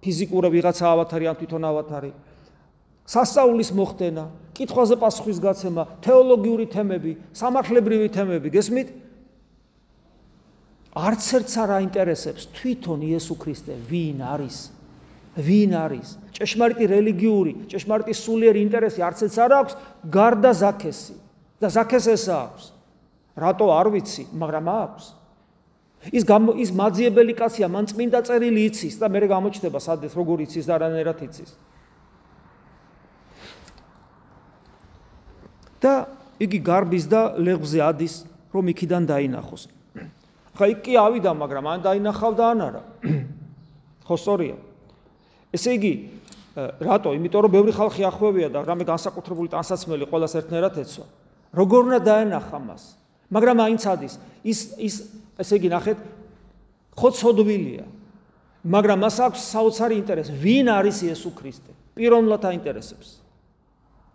ფიზიკური 0.02 0.48
ვიღაცა 0.54 0.86
ავათარი 0.86 1.26
ან 1.30 1.36
თვითონ 1.42 1.62
ავათარი. 1.66 2.10
სასწაულის 3.10 3.70
მოხდენა 3.74 4.24
კითხვაზე 4.54 4.94
პასუხის 5.02 5.38
გაცემა 5.42 5.82
თეოლოგიური 6.06 6.66
თემები 6.70 7.12
სამართლებრივი 7.34 8.08
თემები 8.14 8.48
გესმით 8.54 8.88
არც 10.92 11.22
ერთს 11.38 11.54
არ 11.56 11.70
აინტერესებს 11.78 12.48
თვითონ 12.56 13.00
იესო 13.08 13.34
ქრისტე 13.40 13.76
ვინ 13.88 14.20
არის 14.22 14.58
ვინ 15.36 15.72
არის? 15.72 16.08
ჭეშმარიტი 16.36 16.84
რელიგიური, 16.92 17.52
ჭეშმარიტი 17.72 18.12
სულიერი 18.12 18.60
ინტერესი 18.68 19.00
არც 19.00 19.18
ეს 19.24 19.36
არ 19.40 19.52
აქვს, 19.64 19.74
გარდა 20.12 20.52
ზაქესი. 20.52 21.16
და 21.62 21.68
ზაქეს 21.72 22.06
ეს 22.10 22.26
აქვს. 22.28 22.64
რატო 23.38 23.66
არ 23.72 23.86
ვიცი, 23.96 24.24
მაგრამ 24.34 24.66
აქვს. 24.68 25.04
ის 26.12 26.24
ის 26.26 26.70
მაძიებელი 26.74 27.34
კაცია, 27.38 27.66
მან 27.70 27.84
წმინდა 27.86 28.20
წერილი 28.26 28.60
იცის 28.68 28.98
და 28.98 29.06
მე 29.08 29.20
გამოჩნდება 29.30 29.78
სადეს 29.80 30.12
როგორ 30.12 30.38
იცის 30.44 30.66
და 30.66 30.74
რანერად 30.82 31.18
იცის. 31.22 31.50
და 35.80 36.06
იგი 36.38 36.58
გარბის 36.62 37.06
და 37.08 37.34
ლეღვზე 37.38 37.80
ადის, 37.82 38.14
რომ 38.54 38.64
იქიდან 38.70 39.02
დაინახოს. 39.06 39.66
ხა 40.52 40.66
იქ 40.68 40.80
კი 40.84 40.94
ავიდა, 41.00 41.32
მაგრამ 41.32 41.64
ან 41.72 41.78
დაინახავდა 41.86 42.44
ან 42.52 42.60
არა. 42.68 42.82
ხო 44.06 44.16
სწორია. 44.20 44.56
ესე 45.52 45.76
იგი 45.78 45.92
რატო? 46.56 47.14
იმიტომ 47.16 47.40
რომ 47.46 47.52
ბევრი 47.52 47.72
ხალხი 47.72 48.02
ახვევია 48.08 48.48
და 48.52 48.64
რამე 48.68 48.84
განსაკუთრებული 48.84 49.48
ტანსაცმელი 49.52 50.04
ყოველას 50.08 50.36
ერთნაირად 50.36 50.74
ეცვა. 50.84 51.06
როგორ 51.56 51.80
უნდა 51.88 52.00
დაენახა 52.04 52.58
მას? 52.60 52.82
მაგრამ 53.32 53.56
აინც 53.64 53.82
ადის 53.88 54.14
ის 54.44 54.58
ის 54.76 54.94
ესე 55.40 55.56
იგი 55.56 55.68
ნახეთ 55.72 55.98
ხოცოდვილია. 57.00 57.84
მაგრამ 58.62 58.98
მას 59.00 59.16
აქვს 59.26 59.40
საოცარი 59.52 59.94
ინტერესი. 60.04 60.32
ვინ 60.36 60.66
არის 60.68 60.96
იესო 61.08 61.30
ქრისტე? 61.32 61.72
პიროვნულად 61.96 62.42
აინტერესებს. 62.44 63.08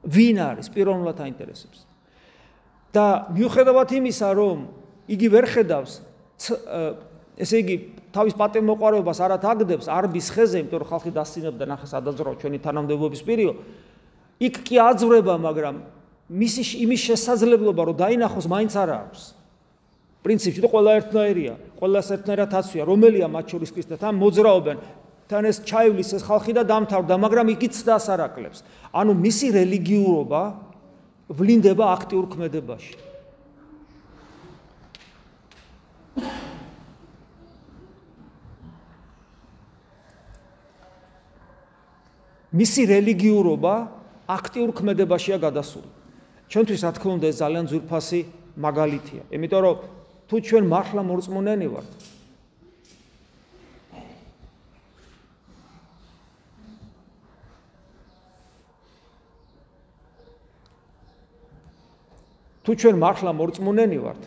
ვინ 0.05 0.37
არის? 0.37 0.67
პიროვნულად 0.69 1.17
აინტერესებს. 1.17 1.79
და 2.93 3.29
მიუხედავად 3.29 3.89
იმისა, 3.93 4.29
რომ 4.33 4.57
იგი 5.11 5.27
ვერ 5.29 5.45
ხედავს 5.45 6.01
ესე 7.37 7.57
იგი 7.61 7.75
თავის 8.13 8.33
პატიმოყარეობას 8.37 9.19
არათ 9.21 9.43
აგდებს 9.45 9.87
არბის 9.89 10.27
ხეზე, 10.33 10.57
იმიტომ 10.63 10.79
რომ 10.81 10.89
ხალხი 10.89 11.11
დასცინებდა 11.13 11.65
ნახე 11.69 11.87
სადაზრო 11.89 12.31
ჩვენი 12.41 12.57
თანამდებობის 12.65 13.21
პირიო. 13.25 13.53
იქ 14.41 14.55
კი 14.65 14.75
აძვრება, 14.81 15.35
მაგრამ 15.37 15.75
მისი 16.29 16.61
იმის 16.85 17.01
შესაძლებლობა 17.07 17.81
რომ 17.87 17.95
დაინახოს 17.97 18.45
მაინც 18.49 18.73
არ 18.77 18.89
აქვს. 19.01 19.21
პრინციპში 20.27 20.59
თუ 20.59 20.69
ყველა 20.69 20.91
ერთნაირია, 20.99 21.53
ყველას 21.79 22.07
ერთნაირად 22.17 22.51
აცვია, 22.51 22.83
რომელია 22.83 23.27
მათ 23.31 23.45
შორის 23.47 23.69
ქრისტე, 23.71 23.95
თან 24.01 24.13
მოძრაობენ, 24.17 24.77
თან 25.29 25.43
ეს 25.47 25.57
ჩაივლის 25.63 26.09
ეს 26.17 26.23
ხალხი 26.27 26.51
და 26.57 26.63
დამთავრდა, 26.67 27.15
მაგრამ 27.15 27.47
იგი 27.55 27.67
ცდას 27.71 28.05
არ 28.11 28.21
აკლებს. 28.27 28.59
ანუ 28.91 29.11
მისი 29.13 29.47
რელიგიურობა 29.55 30.41
ვლინდება 31.31 31.85
აქტიურ 31.95 32.25
ქმედებაში. 32.27 33.06
მისი 42.57 42.81
რელიგიურობა 42.93 43.75
აქტიურ 44.27 44.69
ქმედებაშია 44.77 45.37
გადასული. 45.45 45.89
ჩვენთვის 46.47 46.81
რა 46.83 46.91
თქმა 46.95 47.11
უნდა 47.17 47.27
ეს 47.31 47.37
ძალიან 47.43 47.65
ძვირფასი 47.69 48.19
მაგალითია, 48.57 49.21
იმიტომ 49.35 49.61
რომ 49.63 49.75
თუ 50.27 50.35
ჩვენ 50.43 50.63
მართლა 50.67 51.01
მორწმუნენი 51.07 51.67
ვართ 51.71 51.89
თუ 62.67 62.71
ჩვენ 62.75 62.95
მართლა 62.99 63.31
მორწმუნენი 63.31 63.99
ვართ 64.03 64.23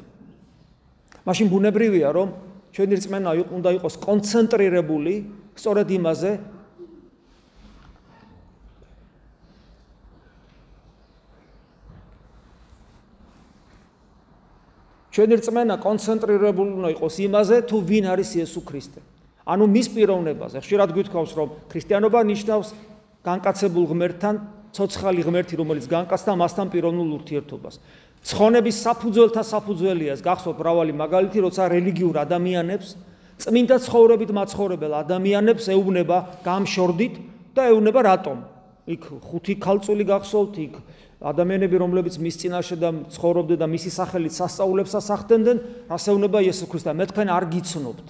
მაშინ 1.29 1.47
ბუნებრივია 1.53 2.09
რომ 2.17 2.29
ჩვენი 2.73 2.95
რწმენა 2.97 3.31
უნდა 3.53 3.71
იყოს 3.77 3.95
კონცენტრირებული 4.01 5.15
სწორედ 5.61 5.89
იმაზე 6.01 6.31
ჩვენი 15.11 15.35
რწმენა 15.43 15.75
კონცენტრირებული 15.83 16.71
უნდა 16.79 16.89
იყოს 16.95 17.15
იმაზე 17.27 17.57
თუ 17.67 17.77
ვინ 17.83 18.05
არის 18.15 18.31
იესო 18.39 18.61
ქრისტე. 18.63 19.01
ანუ 19.43 19.65
მის 19.67 19.87
პიროვნებაზე. 19.91 20.57
ხშირად 20.63 20.91
გვითხოვს 20.95 21.33
რომ 21.35 21.49
ქრისტიანობა 21.67 22.21
ნიშნავს 22.31 22.69
განკაცებულ 23.27 23.85
ღმერთთან 23.91 24.35
ცოცხალი 24.71 25.23
ღმერთი 25.27 25.55
რომელიც 25.59 25.87
განკაცდა 25.91 26.33
მასთან 26.39 26.67
პიროვნულ 26.71 27.09
ურთიერთობას. 27.19 27.75
ცხონების 28.21 28.77
საფუძველთა 28.85 29.43
საფუძველიას 29.49 30.21
გახსოვთ 30.21 30.59
მრავალი 30.61 30.93
მაგალითი 30.93 31.39
როცა 31.41 31.63
რელიგიურ 31.73 32.17
ადამიანებს 32.21 32.89
წმინდა 33.41 33.77
ცხოვრებით 33.81 34.31
მაცხოვრებელ 34.37 34.93
ადამიანებს 35.01 35.65
ეუბნება 35.73 36.19
გამშორდით 36.45 37.15
და 37.57 37.63
ეუბნება 37.73 38.01
რატომ 38.05 38.37
იქ 38.95 39.03
ხუთი 39.29 39.55
ქალწული 39.63 40.05
გახსოვთ 40.09 40.55
იქ 40.67 40.75
ადამიანები 41.21 41.77
რომლებიც 41.81 42.17
მის 42.17 42.37
წინაშე 42.41 42.77
და 42.81 42.91
ცხოვრობდნენ 43.13 43.61
და 43.61 43.67
მისი 43.69 43.91
სახელით 43.93 44.35
სასწაულებს 44.41 44.97
ასახდენდნენ 45.01 45.59
რასეუნება 45.93 46.39
იესო 46.49 46.67
ქრისტე. 46.73 46.97
მე 46.97 47.05
თქვენ 47.13 47.29
არ 47.29 47.45
გიცნობთ 47.53 48.07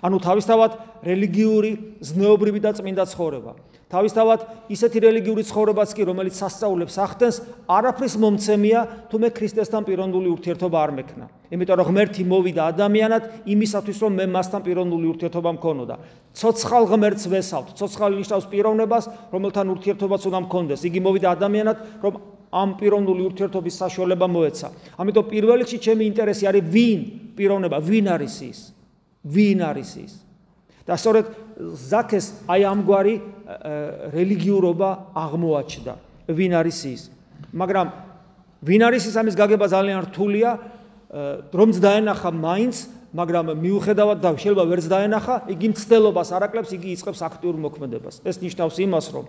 ანუ 0.00 0.16
თავისთავად 0.24 0.72
რელიგიური 1.04 1.72
ზნეობრივი 2.00 2.60
და 2.64 2.70
წმინდა 2.72 3.04
ცხოვრება. 3.12 3.52
თავისთავად 3.92 4.40
ისეთი 4.72 4.98
რელიგიური 5.04 5.42
ცხოვრებაც 5.44 5.90
კი, 5.92 6.02
რომელიც 6.08 6.34
სასწაულებს 6.40 6.96
ახდენს, 6.96 7.36
არაფრის 7.68 8.14
მომცემია, 8.24 8.80
თუ 9.12 9.16
მე 9.20 9.28
ქრისტესთან 9.36 9.82
პიროვნული 9.84 10.28
ურთიერთობა 10.32 10.78
არ 10.80 10.90
მექნა. 10.96 11.24
იმიტომ 11.52 11.76
რომ 11.76 11.86
ღმერთი 11.92 12.22
მოვიდა 12.24 12.62
ადამიანად 12.72 13.22
იმისათვის, 13.52 13.98
რომ 14.00 14.12
მე 14.16 14.26
მასთან 14.32 14.60
პიროვნული 14.64 15.06
ურთიერთობა 15.12 15.50
მქონოდა. 15.60 15.94
ცოცხალ 16.32 16.84
ღმერთს 16.88 17.24
ვესავთ. 17.28 17.68
ცოცხალი 17.76 18.14
ნიშნავს 18.24 18.46
პიროვნებას, 18.48 19.04
რომელთან 19.28 19.66
ურთიერთობაც 19.76 20.22
უნდა 20.24 20.38
მქონდეს. 20.48 20.80
იგი 20.88 21.00
მოვიდა 21.04 21.28
ადამიანად, 21.36 21.76
რომ 22.00 22.14
ამ 22.52 22.68
პიროვნული 22.80 23.22
ურთიერთობის 23.28 23.74
საშუალება 23.76 24.26
მოეცა. 24.28 24.68
ამიტომ 25.00 25.24
პირველ 25.28 25.58
რიგში 25.64 25.78
ჩემი 25.84 26.04
ინტერესი 26.08 26.44
არის 26.48 26.64
ვინ 26.64 27.00
პიროვნება, 27.36 27.76
ვინ 27.80 28.06
არის 28.16 28.36
ის? 28.48 28.58
ვინ 29.24 29.58
არის 29.62 29.90
ის? 30.02 30.12
და 30.82 30.98
სწორედ 30.98 31.26
ზაქეს 31.78 32.26
აი 32.50 32.62
ამგვარი 32.66 33.14
რელიგიურობა 34.12 34.90
აღმოაჩნდა. 35.14 35.94
ვინ 36.26 36.52
არის 36.58 36.78
ის? 36.90 37.02
მაგრამ 37.54 37.86
ვინ 38.66 38.82
არის 38.90 39.02
ის 39.06 39.14
ამის 39.18 39.34
გაგება 39.38 39.66
ძალიან 39.70 39.98
რთულია, 40.10 40.50
რომც 41.54 41.74
დაენახა 41.78 42.30
მაინც, 42.34 42.76
მაგრამ 43.12 43.46
მიუხედავად 43.62 44.18
და 44.24 44.28
შეიძლება 44.34 44.64
ვერც 44.66 44.86
დაენახა, 44.88 45.34
იგი 45.52 45.66
მცდელობას 45.76 46.28
არაკლებს, 46.32 46.70
იგი 46.72 46.88
იწყებს 46.96 47.20
აქტიურ 47.20 47.56
მოქმედებას. 47.60 48.24
ეს 48.24 48.36
ნიშნავს 48.40 48.76
იმას, 48.80 49.06
რომ 49.12 49.26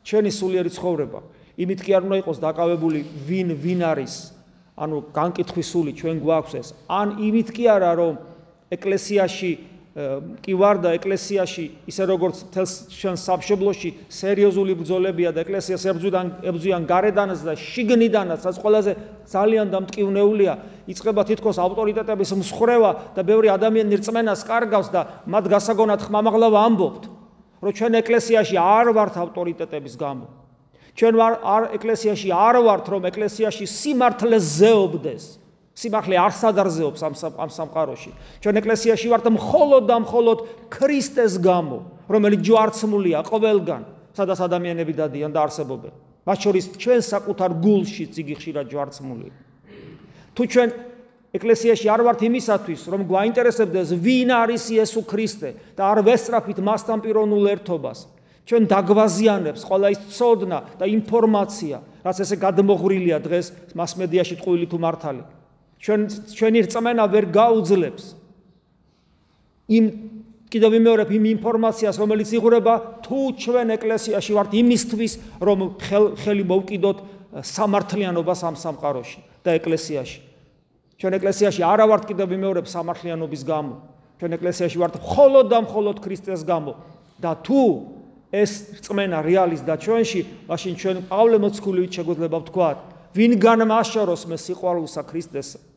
ჩვენი 0.00 0.30
სულიერი 0.32 0.70
ცხოვრება 0.72 1.20
იმით 1.60 1.80
კი 1.84 1.90
არ 1.92 2.02
უნდა 2.08 2.16
იყოს 2.24 2.38
დაკავებული 2.40 3.00
ვინ 3.28 3.48
ვინ 3.60 3.80
არის, 3.84 4.14
ანუ 4.80 4.96
განკითხვის 5.12 5.68
სული 5.68 5.92
ჩვენ 5.92 6.16
გვაქვს 6.24 6.54
ეს, 6.56 6.68
ან 6.88 7.20
იმით 7.20 7.48
კი 7.52 7.64
არა 7.68 7.92
რომ 8.00 8.14
ეკლესიაში 8.70 9.52
კი 9.90 10.54
ვარ 10.54 10.78
და 10.78 10.92
ეკლესიაში 10.94 11.64
ისე 11.90 12.04
როგორც 12.06 12.42
თელს 12.54 12.72
ჩვენ 12.94 13.16
სამშობლოში 13.18 13.90
სერიოზული 14.06 14.76
ბრძოლებია 14.78 15.32
და 15.34 15.42
ეკლესიას 15.42 15.82
ებძვიდან 15.90 16.26
ებძვიან 16.46 16.86
გარედანაც 16.86 17.42
და 17.42 17.54
შიგნიდანაც 17.58 18.40
რაც 18.46 18.56
ყველაზე 18.62 18.92
ძალიან 19.26 19.66
დამტკივნეულია. 19.74 20.52
იწება 20.86 21.22
თითქოს 21.26 21.58
ავტორიტეტების 21.58 22.30
მსხრევა 22.38 22.90
და 23.18 23.20
ბევრი 23.26 23.50
ადამიანი 23.50 23.98
რწმენას 23.98 24.40
კარგავს 24.46 24.88
და 24.94 25.00
მათ 25.26 25.44
გასაგონად 25.58 26.00
ხმამაღლავ 26.06 26.54
ამბობთ 26.54 27.02
რომ 27.58 27.72
ჩვენ 27.74 27.92
ეკლესიაში 27.98 28.56
არ 28.62 28.86
ვართ 28.94 29.14
ავტორიტეტების 29.26 29.94
გამო. 29.98 30.26
ჩვენ 30.94 31.14
ვარ 31.18 31.32
არ 31.42 31.62
ეკლესიაში 31.82 32.28
არ 32.30 32.56
ვართ 32.62 32.84
რომ 32.94 33.02
ეკლესიაში 33.10 33.66
სიმართლე 33.66 34.38
ზეობდეს 34.38 35.39
სიმართლე 35.80 36.16
არ 36.20 36.32
სადარზეობს 36.36 37.00
ამ 37.00 37.14
ამ 37.40 37.50
სამყაროში. 37.56 38.10
ჩვენ 38.44 38.54
ეკლესიაში 38.60 39.06
ვართ 39.08 39.24
მხოლოდ 39.32 39.82
და 39.88 39.96
მხოლოდ 40.04 40.38
ქრისტეს 40.68 41.40
გამო, 41.40 41.78
რომელიც 42.04 42.40
ჯვარცმულია 42.44 43.18
ყველგან, 43.24 43.82
სადაც 44.12 44.38
ადამიანები 44.44 44.92
დადიან 44.92 45.32
და 45.32 45.40
არსებობენ. 45.48 45.92
მათ 46.28 46.38
შორის 46.44 46.64
ჩვენ 46.76 47.00
საკუთარ 47.00 47.50
გულში 47.64 48.04
ციგი 48.12 48.34
ხშირად 48.36 48.66
ჯვარცმულია. 48.68 49.32
თუ 50.36 50.42
ჩვენ 50.52 50.68
ეკლესიაში 51.32 51.86
არ 51.88 52.00
ვართ 52.04 52.20
იმისათვის, 52.28 52.80
რომ 52.90 53.00
გვაინტერესებდეს 53.08 53.88
ვინ 54.04 54.30
არის 54.34 54.62
იესო 54.74 55.00
ქრისტე 55.06 55.50
და 55.78 55.82
არ 55.94 55.98
ვესწრაფით 56.04 56.58
მასთან 56.60 56.98
პიროვნულ 57.06 57.44
ერთობას, 57.54 57.98
ჩვენ 58.50 58.62
დაგვაზიანებს 58.66 59.62
ყველა 59.62 59.88
ის 59.94 60.00
ცოდნა 60.10 60.58
და 60.76 60.84
ინფორმაცია, 60.90 61.76
რაც 62.02 62.16
ესე 62.20 62.36
გადმოღრილია 62.36 63.16
დღეს 63.22 63.46
მასმედიაში 63.78 64.34
ტყუილი 64.42 64.66
თუ 64.66 64.78
მართალი. 64.82 65.22
ჩვენ 65.80 66.00
ჩვენი 66.36 66.60
რწმენა 66.68 67.04
ვერ 67.08 67.24
გაუძლებს. 67.32 68.04
იმ 69.70 69.84
კიდევ 70.50 70.70
ვიმეორებ 70.76 71.08
იმ 71.08 71.24
ინფორმაციას 71.40 71.96
რომელიც 71.96 72.28
იღურება 72.36 72.74
თუ 73.00 73.18
ჩვენ 73.40 73.68
ეკლესიაში 73.80 74.32
ვართ 74.36 74.50
იმისთვის 74.60 75.12
რომ 75.40 75.58
ხელი 76.20 76.44
მოვკიდოთ 76.44 76.98
სამართლიანობას 77.40 78.40
ამ 78.44 78.54
სამყაროში 78.60 79.20
და 79.46 79.50
ეკლესიაში. 79.56 80.18
ჩვენ 81.00 81.12
ეკლესიაში 81.16 81.62
არა 81.64 81.84
ვართ 81.88 82.02
კიდევ 82.12 82.26
ვიმეორებ 82.34 82.66
სამართლიანობის 82.68 83.42
გამო. 83.46 83.74
ჩვენ 84.20 84.30
ეკლესიაში 84.36 84.76
ვართ 84.76 84.94
მხოლოდ 85.00 85.46
და 85.48 85.58
მხოლოდ 85.64 85.96
ქრისტეს 86.04 86.42
გამო. 86.44 86.72
და 87.20 87.36
თუ 87.44 87.62
ეს 88.32 88.80
რწმენა 88.80 89.20
რეალის 89.20 89.62
და 89.68 89.76
ჩვენში 89.76 90.20
მაშინ 90.48 90.74
ჩვენ 90.80 90.96
პავლე 91.10 91.36
მოციქულივით 91.44 91.92
შეგვეძლება 92.00 92.38
ვთქვა 92.40 92.68
ვინ 93.12 93.32
განმაშოროს 93.42 94.22
მე 94.30 94.36
სიყვარულსა 94.40 95.02
ქრისტესა 95.04 95.69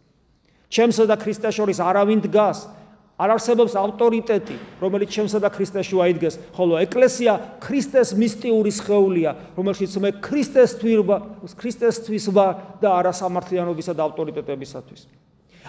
ჩემსა 0.74 1.06
და 1.06 1.16
ქრისტეს 1.22 1.54
შორის 1.54 1.78
არავინ 1.80 2.26
დგას. 2.26 2.66
არ 3.14 3.30
არსებობს 3.38 3.76
ავტორიტეტი 3.78 4.56
რომელიც 4.82 5.10
ჩემსა 5.14 5.40
და 5.46 5.50
ქრისტეს 5.54 5.86
შუა 5.86 6.06
იდგეს 6.18 6.36
ხოლო 6.58 6.82
ეკლესია 6.82 7.34
ქრისტეს 7.62 8.18
მისტიური 8.18 8.72
სხეულია 8.74 9.32
რომელშიც 9.54 9.94
მე 10.02 10.10
ქრისტეს 10.18 10.72
თვირვა 10.82 11.18
ქრისტესთვის 11.46 12.26
ვარ 12.34 12.82
და 12.82 12.90
არა 12.90 13.14
სამართლიანობისა 13.14 13.94
და 13.94 14.02
ავტორიტეტებისათვის. 14.10 15.02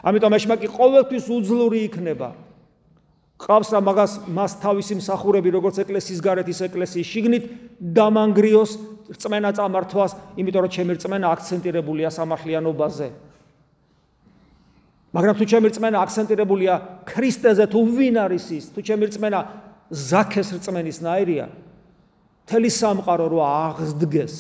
ამიტომ 0.09 0.33
ეშმაკი 0.41 0.69
ყოველთვის 0.73 1.25
უძლური 1.29 1.85
იქნება. 1.85 2.33
ყავს 3.45 3.69
რა 3.77 3.81
მაგას 3.85 4.13
მას 4.31 4.53
თავისი 4.65 4.95
მსახურები 5.05 5.51
როგორც 5.53 5.85
ეკლესიის 5.85 6.21
გარეთ 6.25 6.49
ის 6.49 6.61
ეკლესიის 6.65 7.07
შიგნით 7.13 7.45
დამანგრიოს 7.93 8.73
რწმენა 9.11 9.51
წამართვას 9.59 10.13
იმიტომ 10.41 10.63
რომ 10.65 10.73
ჩემი 10.73 10.93
რწმენა 10.97 11.27
აქცენტირებულია 11.35 12.09
სამართლიანობაზე 12.15 13.09
მაგრამ 15.15 15.35
თუ 15.39 15.45
ჩემი 15.47 15.67
რწმენა 15.71 15.99
აქცენტირებულია 16.05 16.75
ქრისტეზე 17.07 17.65
თუ 17.71 17.81
ვინ 17.87 18.17
არის 18.27 18.47
ის? 18.51 18.65
თუ 18.75 18.81
ჩემი 18.83 19.05
რწმენა 19.07 19.41
ზაქეს 19.95 20.49
რწმენის 20.59 20.99
ნაირია? 21.07 21.47
თელი 22.51 22.71
სამყარო 22.71 23.27
რო 23.31 23.39
აღსდგეს 23.41 24.35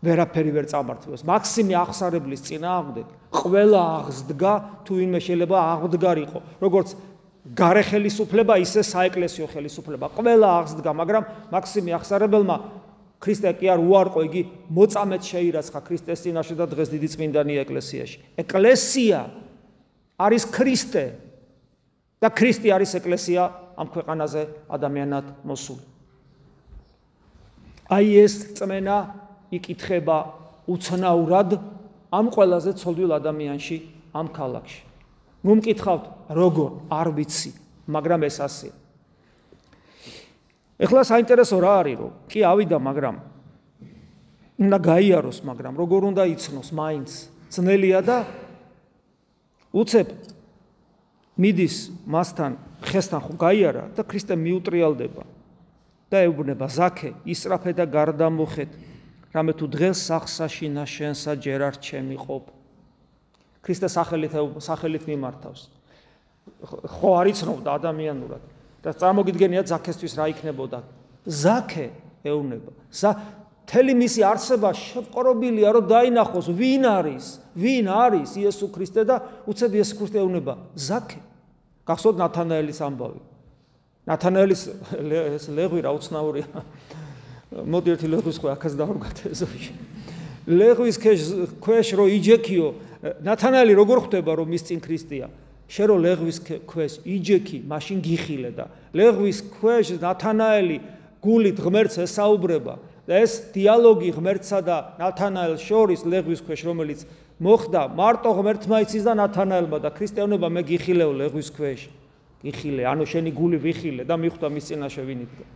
ვერაფერი 0.00 0.50
ვერ 0.56 0.66
წამართვეს 0.72 1.26
მაქსიმი 1.28 1.74
აღსარებლის 1.76 2.40
წინააღმდეგ 2.48 3.06
ყველა 3.36 3.80
აღსდგა 4.00 4.52
თუ 4.86 4.92
ვინმე 4.96 5.20
შეიძლება 5.20 5.56
აღდგარიყო. 5.74 6.40
როგორც 6.64 6.88
გარე 7.56 7.82
ხელისუფლება 7.84 8.54
ისე 8.64 8.80
საეკლესიო 8.80 9.46
ხელისუფლება. 9.52 10.06
ყველა 10.16 10.48
აღსდგა 10.60 10.90
მაგრამ 11.02 11.24
მაქსიმი 11.52 11.90
აღსარებელმა 11.98 12.56
ქრისტე 13.20 13.52
კი 13.60 13.68
არ 13.68 13.80
უარყო 13.84 14.20
იგი 14.24 14.42
მოწამეთ 14.72 15.22
შეირაცხა 15.28 15.80
ქრისტეს 15.84 16.22
წინაშე 16.24 16.54
და 16.56 16.64
დღეს 16.72 16.88
დიდი 16.88 17.08
წმინდანია 17.12 17.60
ეკლესიაში. 17.68 18.18
ეკლესია 18.40 19.20
არის 20.16 20.44
ქრისტე 20.48 21.04
და 22.20 22.28
ქრისტე 22.32 22.68
არის 22.72 22.90
ეკლესია 22.96 23.42
ამ 23.76 23.86
ქვეყანაზე 23.92 24.42
ადამიანად 24.72 25.26
მოსული. 25.44 25.84
აი 27.92 28.06
ეს 28.24 28.34
წმენა 28.56 28.96
იკითხება 29.52 30.18
უცნაურად 30.70 31.60
ამ 32.08 32.26
ყველაზე 32.32 32.72
ცოდვილ 32.80 33.10
ადამიანში 33.20 33.76
ამ 34.16 34.26
ქალაქში. 34.32 34.80
მომკითხავთ 35.44 36.04
როგორ 36.36 36.70
არ 36.88 37.08
ვიცი, 37.16 37.50
მაგრამ 37.88 38.20
ეს 38.28 38.36
ასეა. 38.40 38.79
ეხლა 40.80 41.02
საინტერესო 41.04 41.56
რა 41.60 41.72
არის 41.84 41.96
რომ 42.00 42.12
კი 42.30 42.40
ავიდა 42.48 42.78
მაგრამ 42.80 43.16
უნდა 44.60 44.78
გაიაროს 44.84 45.38
მაგრამ 45.44 45.74
როგორ 45.76 46.00
უნდა 46.12 46.24
იცნოს 46.34 46.70
მაინც? 46.72 47.10
ძნელია 47.50 48.00
და 48.06 48.18
უცებ 49.74 50.08
მიდის 51.40 51.76
მასთან 52.06 52.52
ხესთან 52.84 53.20
ხო 53.26 53.34
გაიარა 53.40 53.84
და 53.96 54.02
ქრისტე 54.06 54.34
მიუტრიალდება 54.38 55.24
და 56.10 56.16
ეუბნება 56.26 56.66
ზაქე 56.70 57.10
ისრაფე 57.26 57.72
და 57.74 57.84
გარდამოხეთ 57.86 58.70
რამე 59.34 59.52
თუ 59.54 59.66
დღეს 59.70 59.98
სახსაში 60.10 60.66
ნაშენსა 60.74 61.32
ჯერ 61.38 61.60
არ 61.70 61.76
ჩემიყობ 61.78 62.44
ქრისტე 63.62 63.88
სახელით 63.92 64.32
სახელით 64.58 65.04
მიმართავს. 65.06 65.60
ხო 67.00 67.10
არ 67.20 67.26
იცნობდა 67.30 67.70
ადამიანურად 67.78 68.42
და 68.80 68.94
წარმოგიდგენია 68.96 69.62
ზაქესთვის 69.68 70.14
რა 70.16 70.26
იქნებოდა? 70.32 70.78
ზაქე 71.28 71.86
ეუბნება. 72.24 72.72
ზა 72.90 73.10
თელი 73.70 73.94
მისი 73.94 74.20
არსება 74.26 74.70
შეყრობილია 74.74 75.68
რომ 75.76 75.84
დაინახოს 75.90 76.46
ვინ 76.50 76.84
არის 76.90 77.26
ვინ 77.54 77.86
არის 77.86 78.30
იესო 78.40 78.66
ქრისტე 78.72 79.02
და 79.06 79.16
უცებ 79.46 79.70
იესო 79.78 79.94
ქრისტე 80.00 80.18
ეუბნება 80.24 80.54
ზაქე. 80.74 81.20
გახსოვთ 81.86 82.16
ნათანაელის 82.18 82.80
ამბავი. 82.82 83.20
ნათანაელის 84.08 84.62
ეს 85.36 85.44
ლეღვი 85.52 85.80
რა 85.84 85.92
უცნაურია 85.94 86.48
მოდი 87.50 87.88
ერთი 87.94 88.06
ლეგვის 88.10 88.38
ხო 88.40 88.48
ახაც 88.56 88.74
დავრგათ 88.80 89.18
ეზოში. 89.30 89.72
ლეგვის 90.50 90.96
ქვეშ 91.60 91.88
რო 91.94 92.06
იჯექიო 92.16 92.68
ნათანაელი 93.22 93.74
როგორ 93.76 93.98
ხვდება 94.08 94.32
რომ 94.40 94.56
ის 94.56 94.62
წინ 94.66 94.80
ქრისტეა 94.80 95.28
შე 95.70 95.84
რო 95.86 95.96
ლეგვის 96.02 96.38
ქვეშ 96.66 96.92
იჯექი 97.06 97.58
მაშინ 97.70 97.98
გიხილე 98.02 98.50
და 98.58 98.66
ლეგვის 98.90 99.38
ქვეშ 99.54 99.94
ნათანაელი 100.02 100.78
გულით 101.22 101.58
ღმერთს 101.62 102.00
ესაუბრება 102.06 102.74
და 103.06 103.22
ეს 103.22 103.32
დიალოგი 103.54 104.10
ღმერთსა 104.18 104.58
და 104.66 104.76
ნათანაელს 104.98 105.62
შორის 105.62 106.02
ლეგვის 106.10 106.42
ქვეშ 106.42 106.60
რომელიც 106.66 107.06
მოხდა 107.40 107.82
მარტო 107.96 108.30
ღმერთმა 108.36 108.82
იცის 108.84 109.06
და 109.06 109.14
ნათანაელმა 109.16 109.78
და 109.80 109.90
ქრისტიანობა 109.94 110.48
მე 110.50 110.62
გიხილეო 110.68 111.12
ლეგვის 111.22 111.48
ქვეშ. 111.56 111.80
გიხილე 112.44 112.84
ანუ 112.88 113.04
შენი 113.04 113.30
გული 113.36 113.58
ვიხილე 113.60 114.02
და 114.08 114.16
მიხვდა 114.16 114.48
მის 114.48 114.64
წინაშე 114.68 115.02
ვინით 115.08 115.32
და 115.38 115.46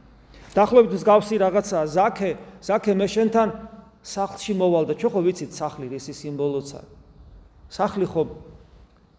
დახლობით 0.55 0.93
მსგავსი 0.95 1.35
რაღაცაა. 1.45 1.85
ზაქე 1.97 2.31
ზაქე 2.63 2.93
მე 2.95 3.07
შენთან 3.09 3.49
სახლში 4.05 4.53
მოვალ 4.61 4.85
და 4.89 4.95
ჩვენ 5.01 5.13
ხო 5.13 5.21
ვიცით 5.25 5.53
სახლი 5.57 5.87
რისი 5.89 6.13
სიმბოლოა 6.13 6.81
სახლი 7.73 8.07
ხო 8.07 8.23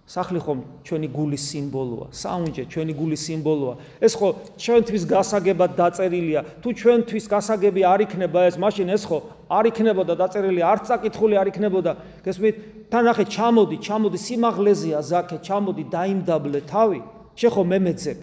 სახლი 0.05 0.37
ხო 0.37 0.53
ჩვენი 0.85 1.07
გულის 1.09 1.43
სიმბოლოა 1.49 2.07
საუნჯე 2.13 2.63
ჩვენი 2.69 2.93
გულის 2.93 3.21
სიმბოლოა. 3.25 3.73
ეს 4.05 4.13
ხო 4.13 4.29
ჩვენთვის 4.53 5.03
გასაგებად 5.09 5.71
დაწერილია. 5.73 6.41
თუ 6.61 6.69
ჩვენთვის 6.77 7.25
გასაგები 7.25 7.81
არ 7.81 7.99
იქნება 8.05 8.39
ეს 8.45 8.55
მაშინ 8.61 8.93
ეს 8.93 9.03
ხო 9.09 9.17
არ 9.49 9.65
იქნებოდა 9.73 10.13
დაწერილი 10.13 10.61
არც 10.61 10.83
წაკითხული 10.93 11.35
არ 11.41 11.47
იქნებოდა. 11.49 11.91
გესმით? 12.21 12.55
თან 12.93 13.05
ახე 13.09 13.25
ჩამოდი 13.25 13.77
ჩამოდი 13.81 14.17
სიმაღლეზეა 14.21 14.99
ზაქე 15.01 15.37
ჩამოდი 15.41 15.83
დაიმდაბლე 15.89 16.59
თავი. 16.69 17.01
შეხო 17.33 17.61
მე 17.65 17.77
მეძებ. 17.89 18.19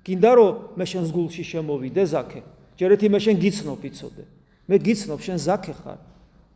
გინდა 0.00 0.30
რომ 0.40 0.50
მე 0.72 0.84
შენს 0.88 1.08
გულში 1.12 1.44
შემოვიდე 1.44 2.04
ზაქე. 2.16 2.40
ჯერ 2.80 2.96
ერთი 2.96 3.06
მე 3.12 3.18
შენ 3.20 3.36
გიცნობ 3.44 3.80
იცოდე. 3.92 4.24
მე 4.72 4.76
გიცნობ 4.88 5.20
შენ 5.20 5.36
ზაქე 5.36 5.74
ხარ. 5.84 6.00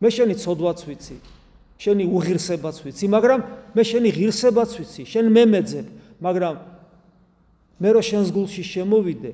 მე 0.01 0.09
შენი 0.09 0.33
ცოდვაც 0.41 0.79
ვიცი 0.89 1.34
შენი 1.79 2.05
უღირსებაც 2.07 2.75
ვიცი 2.85 3.05
მაგრამ 3.11 3.39
მე 3.75 3.83
შენი 3.83 4.09
ღირსებაც 4.15 4.69
ვიცი 4.79 5.03
შენ 5.11 5.25
მე 5.35 5.43
მეძებ 5.51 5.87
მაგრამ 6.23 6.55
მე 7.83 7.89
რო 7.95 8.01
შენს 8.09 8.29
გულში 8.31 8.63
შემოვიდე 8.63 9.33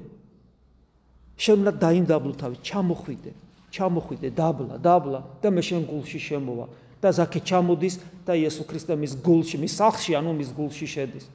შენ 1.42 1.56
უნდა 1.62 1.74
დაინდაბლო 1.82 2.34
თავი 2.42 2.58
ჩამოხვიდე 2.66 3.32
ჩამოხვიდე 3.72 4.30
დაბლა 4.36 4.76
დაბლა 4.82 5.20
და 5.42 5.48
მე 5.54 5.62
შენ 5.64 5.84
გულში 5.88 6.20
შემოვა 6.20 6.66
და 7.02 7.10
ზაქე 7.18 7.42
ჩამოდის 7.42 7.98
და 8.26 8.38
იესო 8.38 8.64
ქრისტე 8.70 8.94
მის 8.94 9.18
გულში 9.26 9.58
მის 9.58 9.74
სახლში 9.82 10.14
ანუ 10.20 10.32
მის 10.38 10.50
გულში 10.54 10.86
შედის. 10.86 11.26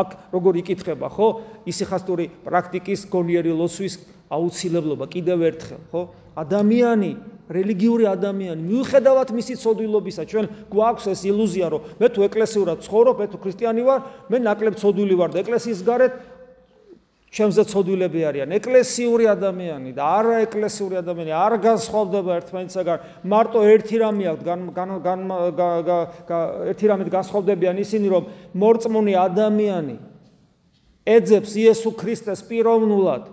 აქ 0.00 0.08
როგორ 0.32 0.54
იკითხება 0.64 1.08
ხო? 1.12 1.28
ისიხასტური 1.70 2.24
პრაქტიკის 2.42 3.04
გონიერი 3.12 3.52
ლოცვის 3.52 3.94
აუცილებლობა 4.32 5.04
კიდევ 5.12 5.38
ერთხელ 5.50 5.82
ხო? 5.92 6.02
ადამიანი 6.40 7.10
რელიგიური 7.48 8.04
ადამიანი 8.08 8.62
მიუხედავად 8.64 9.28
მისი 9.36 9.54
ცოდვილობისა 9.60 10.22
ჩვენ 10.30 10.46
გვაქვს 10.72 11.08
ეს 11.12 11.20
ილუზია 11.28 11.66
რომ 11.74 11.82
მე 12.00 12.08
თუ 12.14 12.20
ეკლესიურად 12.28 12.78
ცხოვრობ 12.86 13.16
მე 13.20 13.26
თუ 13.32 13.38
ქრისტიანი 13.44 13.82
ვარ 13.84 14.00
მე 14.32 14.36
ნაკლებ 14.48 14.74
ცოდვილი 14.80 15.14
ვარ 15.20 15.30
და 15.34 15.42
ეკლესიის 15.44 15.80
გარეთ 15.84 16.12
ჩემზე 17.34 17.62
ცოდვილები 17.66 18.20
არიან. 18.30 18.48
ეკლესიური 18.54 19.26
ადამიანი 19.26 19.90
და 19.90 20.02
არა 20.06 20.36
ეკლესიური 20.46 20.94
ადამიანი 21.02 21.32
არ 21.34 21.54
განსხვავდება 21.66 22.30
ერთმანეთსაგან 22.38 22.98
მარტო 23.26 23.60
ერთი 23.74 23.96
რამე 23.98 24.24
აქვს 24.30 24.44
გან 24.46 25.20
ერთი 26.70 26.86
რამეთ 26.94 27.08
განსხვავდებიან 27.10 27.76
ისინი 27.82 28.06
რომ 28.14 28.24
მორწმუნე 28.54 29.14
ადამიანი 29.18 29.96
ეძებს 31.04 31.52
იესო 31.58 31.90
ქრისტეს 31.98 32.40
პიროვნულად 32.46 33.26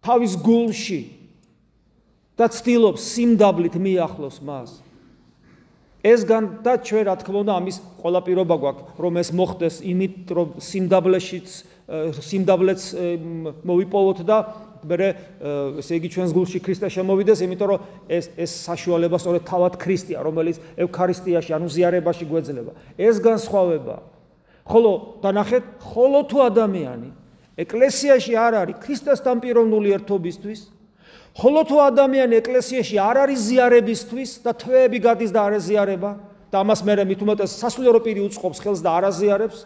თავის 0.00 0.32
გულში 0.40 1.00
და 2.40 2.48
ცდილობს 2.48 3.02
სიმდაბლით 3.14 3.76
მიახლოს 3.76 4.40
მას 4.40 4.78
ეს 6.00 6.24
გან 6.24 6.64
და 6.64 6.80
ჩვენ 6.80 7.04
რა 7.10 7.14
თქმა 7.20 7.44
უნდა 7.44 7.52
ამის 7.60 7.76
ყოლა 8.00 8.20
პირობა 8.24 8.56
გვაქვს 8.64 9.04
რომ 9.04 9.14
ეს 9.20 9.28
მოხდეს 9.36 9.76
იმით 9.84 10.32
რომ 10.32 10.48
სიმდაბლეშიც 10.64 11.48
სიმდაბლეც 12.24 12.82
მოვიპოვოთ 13.68 14.18
და 14.24 14.38
მე 14.86 15.08
ესე 15.80 15.98
იგი 15.98 16.08
ჩვენს 16.14 16.32
გულში 16.32 16.60
ქრისტე 16.64 16.88
შემოვიდეს, 16.88 17.42
იმიტომ 17.44 17.68
რომ 17.68 17.80
ეს 18.08 18.30
ეს 18.36 18.52
საშუალება 18.64 19.16
სწორედ 19.20 19.42
თავად 19.44 19.76
ქრისტეა, 19.76 20.22
რომელიც 20.24 20.56
ევქარისტიაში, 20.80 21.52
ანუ 21.52 21.68
ზიარებაში 21.68 22.24
გვეძლება. 22.24 22.72
ეს 22.96 23.20
განსხვავება. 23.20 23.96
ხოლო 24.64 24.92
დანახეთ, 25.20 25.64
ხოლო 25.82 26.20
თუ 26.30 26.38
ადამიანი 26.48 27.10
ეკლესიაში 27.58 28.32
არ 28.38 28.52
არის 28.62 28.76
ქრისტესთან 28.80 29.36
პიროვნული 29.42 29.88
ერთობისთვის, 29.98 30.60
ხოლო 31.40 31.60
თუ 31.64 31.76
ადამიანი 31.88 32.36
ეკლესიაში 32.36 32.96
არ 33.00 33.16
არის 33.24 33.40
ზიარებისთვის 33.48 34.30
და 34.44 34.52
თვეები 34.60 34.98
გადის 35.00 35.30
და 35.32 35.40
არ 35.48 35.56
ეზიარება, 35.56 36.10
და 36.52 36.56
ამას 36.60 36.80
მე 36.84 36.94
მით 37.08 37.20
უმეტეს 37.24 37.56
სასულიერო 37.64 38.00
პირი 38.04 38.20
უწყობს 38.28 38.60
ხელს 38.60 38.80
და 38.84 38.90
არ 38.92 39.04
აზიარებს, 39.08 39.58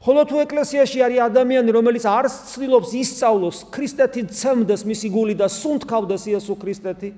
ხოლო 0.00 0.22
თუ 0.24 0.36
ეკლესიაში 0.46 0.98
არის 1.04 1.20
ადამიანი, 1.28 1.70
რომელიც 1.76 2.04
არ 2.08 2.26
ცდილობს 2.32 2.90
ისწავლოს 2.96 3.58
ქრისტეთი 3.76 4.22
ცემდეს 4.32 4.82
მისი 4.88 5.08
გული 5.12 5.34
და 5.36 5.48
სუნთქავდეს 5.52 6.22
იესო 6.32 6.54
ქრისტეთი 6.64 7.10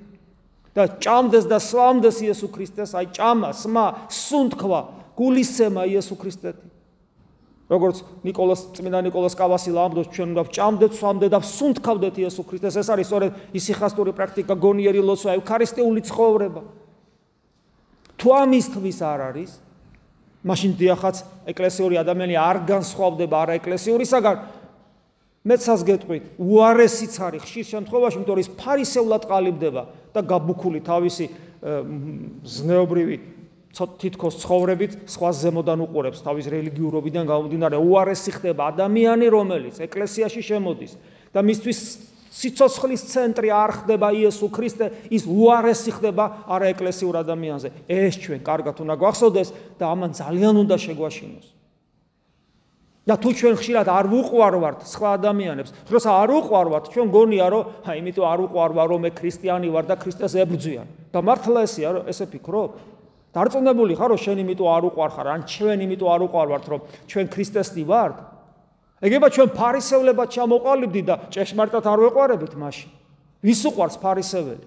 და 0.75 0.85
ჭამდეს 1.03 1.47
და 1.51 1.59
სვამდეს 1.59 2.19
იესო 2.23 2.49
ქრისტეს, 2.55 2.95
აი 2.99 3.07
ჭამა, 3.15 3.51
სმა, 3.55 3.87
სუნთქვა, 4.11 4.81
გულისცემა 5.19 5.87
იესო 5.91 6.15
ქრისტეთი. 6.19 6.78
როგორც 7.69 8.01
نيكოლას 8.25 8.61
წმინდა 8.73 9.01
نيكოლას 9.05 9.35
კავასილა 9.37 9.81
ამბობს 9.89 10.09
ჩვენ 10.17 10.29
უნდა 10.33 10.43
ვჭამდეთ, 10.49 10.93
სვამდეთ 10.99 11.31
და 11.37 11.41
სუნთქავდეთ 11.45 12.15
იესო 12.17 12.43
ქრისტეს. 12.49 12.75
ეს 12.81 12.89
არის 12.89 13.07
სწორედ 13.13 13.31
ის 13.53 13.63
სიხასტური 13.69 14.13
პრაქტიკა, 14.17 14.55
გონიერი 14.57 15.01
ლოცვა, 15.05 15.37
ევქარისტიული 15.37 16.01
ცხოვრება. 16.09 16.63
თუ 18.19 18.29
ამისთვის 18.41 18.99
არ 19.05 19.21
არის, 19.29 19.51
მაშინ 20.49 20.71
დიახაც 20.81 21.17
ეკლესიური 21.45 21.95
ადამიანი 22.01 22.35
არ 22.41 22.57
განსხვავდება 22.73 23.37
არა 23.37 23.53
ეკლესიურისაგან, 23.61 24.37
მეც 25.45 25.61
სასგეთყვით, 25.69 26.25
უარესიც 26.41 27.15
არის 27.21 27.43
ხშირ 27.45 27.65
შემთხვევაში, 27.69 28.17
იმიტომ 28.17 28.35
რომ 28.37 28.43
ის 28.43 28.51
ფარისეულად 28.59 29.23
ყალიბდება 29.29 29.83
და 30.17 30.21
გაბუქული 30.25 30.81
თავისი 30.89 31.27
ზნეობრივი 32.49 33.17
თითქოს 33.77 34.41
ცხოვრებით 34.43 34.93
სხვა 35.13 35.31
ზემოდან 35.39 35.83
უყურებს 35.85 36.25
თავის 36.25 36.47
რელიგიურობიდან 36.51 37.25
გამომდინარე 37.29 37.77
უარესი 37.79 38.33
ხდება 38.41 38.73
ადამიანი 38.73 39.27
რომელიც 39.29 39.81
ეკლესიაში 39.85 40.43
შემოდის 40.43 40.97
და 41.35 41.45
მისთვის 41.45 41.81
სიცოცხლის 42.39 43.03
ცენტრი 43.11 43.51
არ 43.51 43.73
ხდება 43.83 44.09
იესო 44.15 44.49
ქრისტე, 44.55 44.87
ის 45.11 45.27
უარესი 45.27 45.95
ხდება 45.97 46.25
არა 46.47 46.71
ეკლესიურ 46.75 47.15
ადამიანზე. 47.25 47.69
ეს 47.89 48.15
ჩვენ 48.23 48.41
კარგად 48.47 48.77
უნდა 48.85 48.95
გვახსოვდეს 49.01 49.49
და 49.81 49.85
ამან 49.91 50.11
ძალიან 50.15 50.55
უნდა 50.63 50.77
შეგვაშინოს. 50.79 51.47
და 53.09 53.17
თუ 53.17 53.31
ჩვენ 53.33 53.55
ხშირად 53.57 53.89
არ 53.89 54.07
ვუყვარვართ 54.13 54.79
სხვა 54.85 55.09
ადამიანებს, 55.17 55.71
როცა 55.89 56.11
არ 56.13 56.31
უყვარვართ, 56.45 56.85
ჩვენ 56.93 57.09
გონია 57.09 57.47
რომ 57.49 57.65
აი 57.89 57.97
იმიტომ 58.05 58.27
არ 58.29 58.39
უყვარვა 58.45 58.83
რომ 58.85 59.01
მე 59.01 59.11
ქრისტიანი 59.17 59.69
ვარ 59.73 59.85
და 59.89 59.97
ქრისტეს 59.97 60.33
ებრძვიან. 60.45 60.87
და 61.09 61.19
მართლა 61.25 61.61
ესეა 61.65 61.91
რომ 61.97 62.05
ესე 62.05 62.25
ფიქრობ? 62.29 62.71
დარწმუნებული 63.35 63.93
ხარ 63.99 64.09
რომ 64.15 64.21
შენ 64.25 64.39
იმიტომ 64.43 64.69
არ 64.73 64.85
უყვარხარ, 64.89 65.27
ან 65.29 65.41
ჩვენ 65.45 65.79
იმიტომ 65.85 66.09
არ 66.09 66.21
უყვარვართ 66.29 66.65
რომ 66.73 66.81
ჩვენ 67.09 67.27
ქრისტესნი 67.29 67.85
ვართ? 67.85 68.17
ეგება 69.05 69.29
ჩვენ 69.31 69.49
ფარისევლებად 69.55 70.29
ჩამოყალიბდი 70.33 71.03
და 71.07 71.15
ჭეშმარიტად 71.31 71.85
არ 71.87 71.99
ვეყარებით 72.09 72.53
მაშინ. 72.59 72.91
ვის 73.45 73.61
უყარს 73.69 73.97
ფარისეველი? 74.03 74.67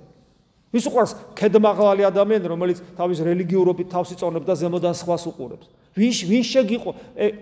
ვის 0.72 0.86
უყარს 0.88 1.12
ქედმაღალი 1.36 2.03
ადამიანი, 2.07 2.45
რომელიც 2.47 2.80
თავის 2.95 3.20
რელიგიურობით 3.28 3.88
თავს 3.91 4.16
იწონებს 4.16 4.47
და 4.47 4.55
ზემოდან 4.55 4.95
სხვას 4.95 5.24
უყურებს? 5.28 5.68
ვინ 5.91 6.12
ვინ 6.32 6.43
შეგიყო 6.47 6.91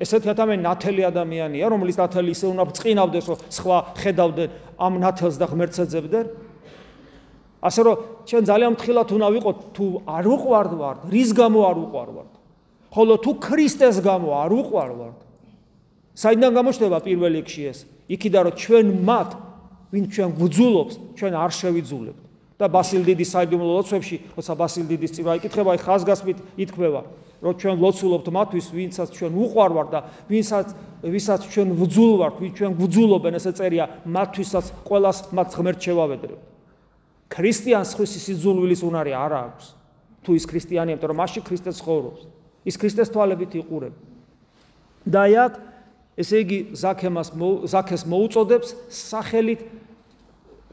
ესეთი 0.01 0.33
ადამიანი 0.33 0.65
ნათელი 0.65 1.03
ადამიანია, 1.05 1.65
რომელიც 1.69 1.97
ნათელი 2.01 2.33
ისე 2.33 2.45
უნდა 2.49 2.63
წინავდეს, 2.73 3.25
რომ 3.29 3.37
სხვა 3.53 3.77
ხედავდნენ 4.01 4.49
ამ 4.81 4.93
ნათელს 4.97 5.35
და 5.37 5.45
ღმერთს 5.45 5.77
ეძებდნენ? 5.85 6.25
ასე 7.59 7.81
რომ 7.83 7.95
ჩვენ 8.23 8.43
ძალიან 8.49 8.71
მთხილად 8.75 9.07
უნდა 9.15 9.27
ვიყოთ 9.35 9.57
თუ 9.75 9.85
არ 10.07 10.25
უყვარდვართ, 10.35 10.99
რის 11.11 11.29
გამო 11.35 11.59
არ 11.69 11.77
უყვარვართ? 11.83 12.31
ხოლო 12.95 13.13
თუ 13.19 13.31
ქრისტეს 13.43 13.97
გამო 13.99 14.29
არ 14.43 14.51
უყვარვართ, 14.63 15.17
საიდან 16.15 16.51
გამოჩნდება 16.55 16.97
პირველ 17.03 17.31
რიგში 17.39 17.61
ეს? 17.67 17.79
იქიდან 18.09 18.41
რომ 18.47 18.55
ჩვენ 18.63 18.85
მათ 19.03 19.29
ვინ 19.91 20.03
ჩვენ 20.13 20.29
გვძულობს, 20.39 20.93
ჩვენ 21.17 21.33
არ 21.35 21.51
შევიძულებთ. 21.59 22.21
და 22.59 22.67
ბასილ 22.67 23.07
დიდის 23.07 23.29
საიდუმლო 23.31 23.71
ლოცვებში, 23.79 24.35
როცა 24.35 24.53
ბასილ 24.59 24.83
დიდის 24.91 25.11
წინა 25.15 25.39
იკითხება, 25.39 25.69
აი 25.73 25.79
ხაზგასმით 25.79 26.37
ითქვება, 26.59 27.01
რომ 27.39 27.53
ჩვენ 27.55 27.75
ლოცულობთ 27.79 28.27
მათთვის, 28.35 28.67
ვინცაც 28.75 29.09
ჩვენ 29.15 29.31
უყვარვარ 29.47 29.87
და 29.95 29.99
ვინცაც 30.27 30.67
ვისაც 30.99 31.41
ჩვენ 31.47 31.69
ვძულვართ, 31.79 32.35
ვინ 32.43 32.51
ჩვენ 32.59 32.71
ვძულობენ, 32.75 33.33
ესე 33.39 33.51
წერია, 33.55 33.85
მათთვისაც 34.03 34.65
ყოველას 34.83 35.17
მათ 35.31 35.49
ღმერთ 35.55 35.79
შევავედრებთ. 35.87 36.43
ქრისტიანს 37.29 37.91
ხვისი 37.93 38.19
სიძულვილის 38.25 38.81
უნარი 38.83 39.13
არ 39.13 39.33
აქვს. 39.39 39.65
თუ 40.25 40.31
ის 40.35 40.45
ქრისტიანია, 40.49 40.93
იმიტომ 40.97 41.09
რომ 41.13 41.19
მასში 41.21 41.41
ქრისტე 41.45 41.71
ცხოვრობს. 41.77 42.21
ის 42.65 42.75
ქრისტეს 42.75 43.09
თვალებით 43.13 43.51
იყურება. 43.61 43.97
და 45.07 45.23
აქ 45.45 45.53
ესე 46.19 46.37
იგი 46.43 46.57
ზაქემას 46.75 47.29
ზაქეს 47.71 48.03
მოუწოდებს 48.03 48.69
სახელით 48.91 49.61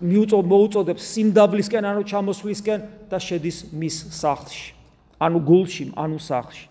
მიუწო 0.02 0.38
მოუწოდებს 0.42 1.02
სიმდაბლისკენ 1.14 1.84
ანუ 1.86 2.02
ჩამოსვლისკენ 2.10 2.80
და 3.08 3.16
შედის 3.16 3.70
მის 3.72 3.96
სახლში. 4.12 4.74
ანუ 5.20 5.38
გულში, 5.40 5.84
ანუ 5.96 6.18
სახლში. 6.20 6.66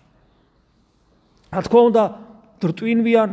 რა 1.50 1.60
თქმა 1.66 1.80
უნდა, 1.90 2.02
დრტვინვიან 2.62 3.30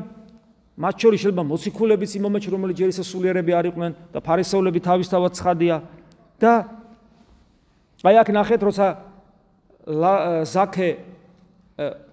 მათ 0.73 0.95
შორის 0.97 1.19
შეიძლება 1.21 1.43
მოციქულებიც 1.45 2.11
იმ 2.17 2.23
მომენტში 2.25 2.49
რომელიც 2.49 2.77
ჯერ 2.81 2.89
ისე 2.89 3.03
სულიერები 3.05 3.51
არ 3.53 3.65
იყვნენ 3.69 3.91
და 4.09 4.19
ფარისევლები 4.25 4.79
თავისთავად 4.81 5.31
ცხადია 5.37 5.75
და 6.43 6.53
აი 8.03 8.15
აქ 8.19 8.29
ნახეთ 8.35 8.61
როცა 8.67 8.87
ზაქე 10.43 10.89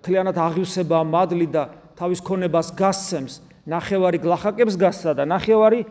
თლიანად 0.07 0.37
აღივსება 0.39 0.99
მადლი 1.05 1.47
და 1.51 1.63
თავის 1.99 2.23
ქონებას 2.25 2.71
გასცემს, 2.79 3.35
ნახევარი 3.69 4.19
გლახაკებს 4.23 4.79
გასცა 4.81 5.13
და 5.19 5.25
ნახევარი 5.29 5.85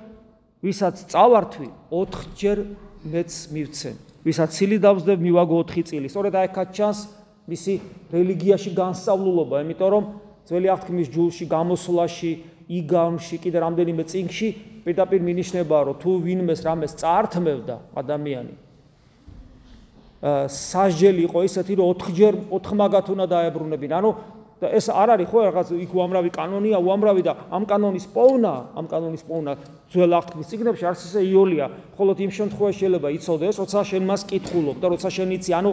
ვისაც 0.65 1.05
წავართვი 1.11 1.67
4ჯერ 1.91 2.57
მეც 3.05 3.31
მივცემ. 3.53 3.95
ვისაც 4.25 4.49
ცილი 4.51 4.77
დავსდებ, 4.83 5.17
მივაგო 5.23 5.57
4 5.69 5.83
წილი. 5.87 6.07
სწორედ 6.09 6.33
აი 6.35 6.47
აქაც 6.49 6.69
ჩანს 6.75 6.99
მისი 7.47 7.73
რელიგიაში 8.11 8.71
განსწავლულობა, 8.75 9.55
იმიტომ 9.63 9.89
რომ 9.93 10.03
ძველი 10.49 10.67
აღთქმის 10.73 11.07
ჯულში, 11.13 11.45
გამოსვლაში, 11.47 12.31
იგამში, 12.69 13.35
კიდე 13.39 13.57
რამდენიმე 13.63 14.03
წინგში 14.03 14.47
პირდაპირ 14.89 15.21
მინიშნებაა, 15.21 15.81
რომ 15.85 15.95
თუ 16.01 16.09
ვინმეს 16.25 16.59
რამეს 16.65 16.97
წაართმევდა 16.97 17.75
ადამიანი, 18.01 18.53
სასჯელი 20.19 21.21
იყო 21.29 21.39
ისეთი, 21.47 21.73
რომ 21.79 21.87
4ჯერ 21.95 22.33
4 22.51 22.75
მაგათ 22.75 23.05
უნდა 23.13 23.25
დაებრუნებინ. 23.29 23.91
ანუ 23.93 24.11
და 24.59 24.67
ეს 24.75 24.91
არ 24.91 25.15
არის 25.15 25.27
ხო 25.31 25.39
რაღაც 25.47 25.67
იქ 25.71 25.91
უამრავი 25.95 26.29
კანონია, 26.35 26.77
უამრავი 26.83 27.23
და 27.23 27.33
ამ 27.47 27.63
კანონის 27.63 28.05
პოვნა, 28.11 28.53
ამ 28.75 28.85
კანონის 28.91 29.23
პოვნა 29.23 29.51
ძველ 29.87 30.11
აღთქმის 30.19 30.49
ციგნებში 30.51 30.83
არც 30.83 30.99
ისე 31.07 31.21
იოლია, 31.23 31.65
ხოლო 31.95 32.11
იმ 32.19 32.31
შემთხვევაში 32.35 32.79
შეიძლება 32.83 33.07
იცოდეს, 33.15 33.55
როცა 33.55 33.79
შენ 33.87 34.03
მას 34.03 34.21
კითხულობ 34.27 34.77
და 34.83 34.87
როცა 34.91 35.09
შენ 35.15 35.29
იცი, 35.39 35.51
ანუ 35.55 35.71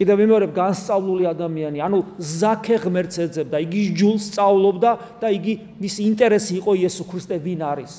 კიდევ 0.00 0.16
ვიმეორებ 0.16 0.52
განსწავლული 0.56 1.28
ადამიანი, 1.28 1.78
ანუ 1.84 1.98
ზაქე 2.16 2.76
ღმერთს 2.80 3.20
ეძებდა, 3.20 3.60
იგი 3.60 3.82
ჯულს 4.00 4.32
სწავლობდა 4.32 4.90
და 5.20 5.28
იგი 5.36 5.54
მის 5.76 5.94
ინტერესი 6.08 6.56
იყო 6.64 6.72
იესო 6.80 7.04
ქრისტე 7.04 7.36
ვინ 7.36 7.60
არის. 7.68 7.94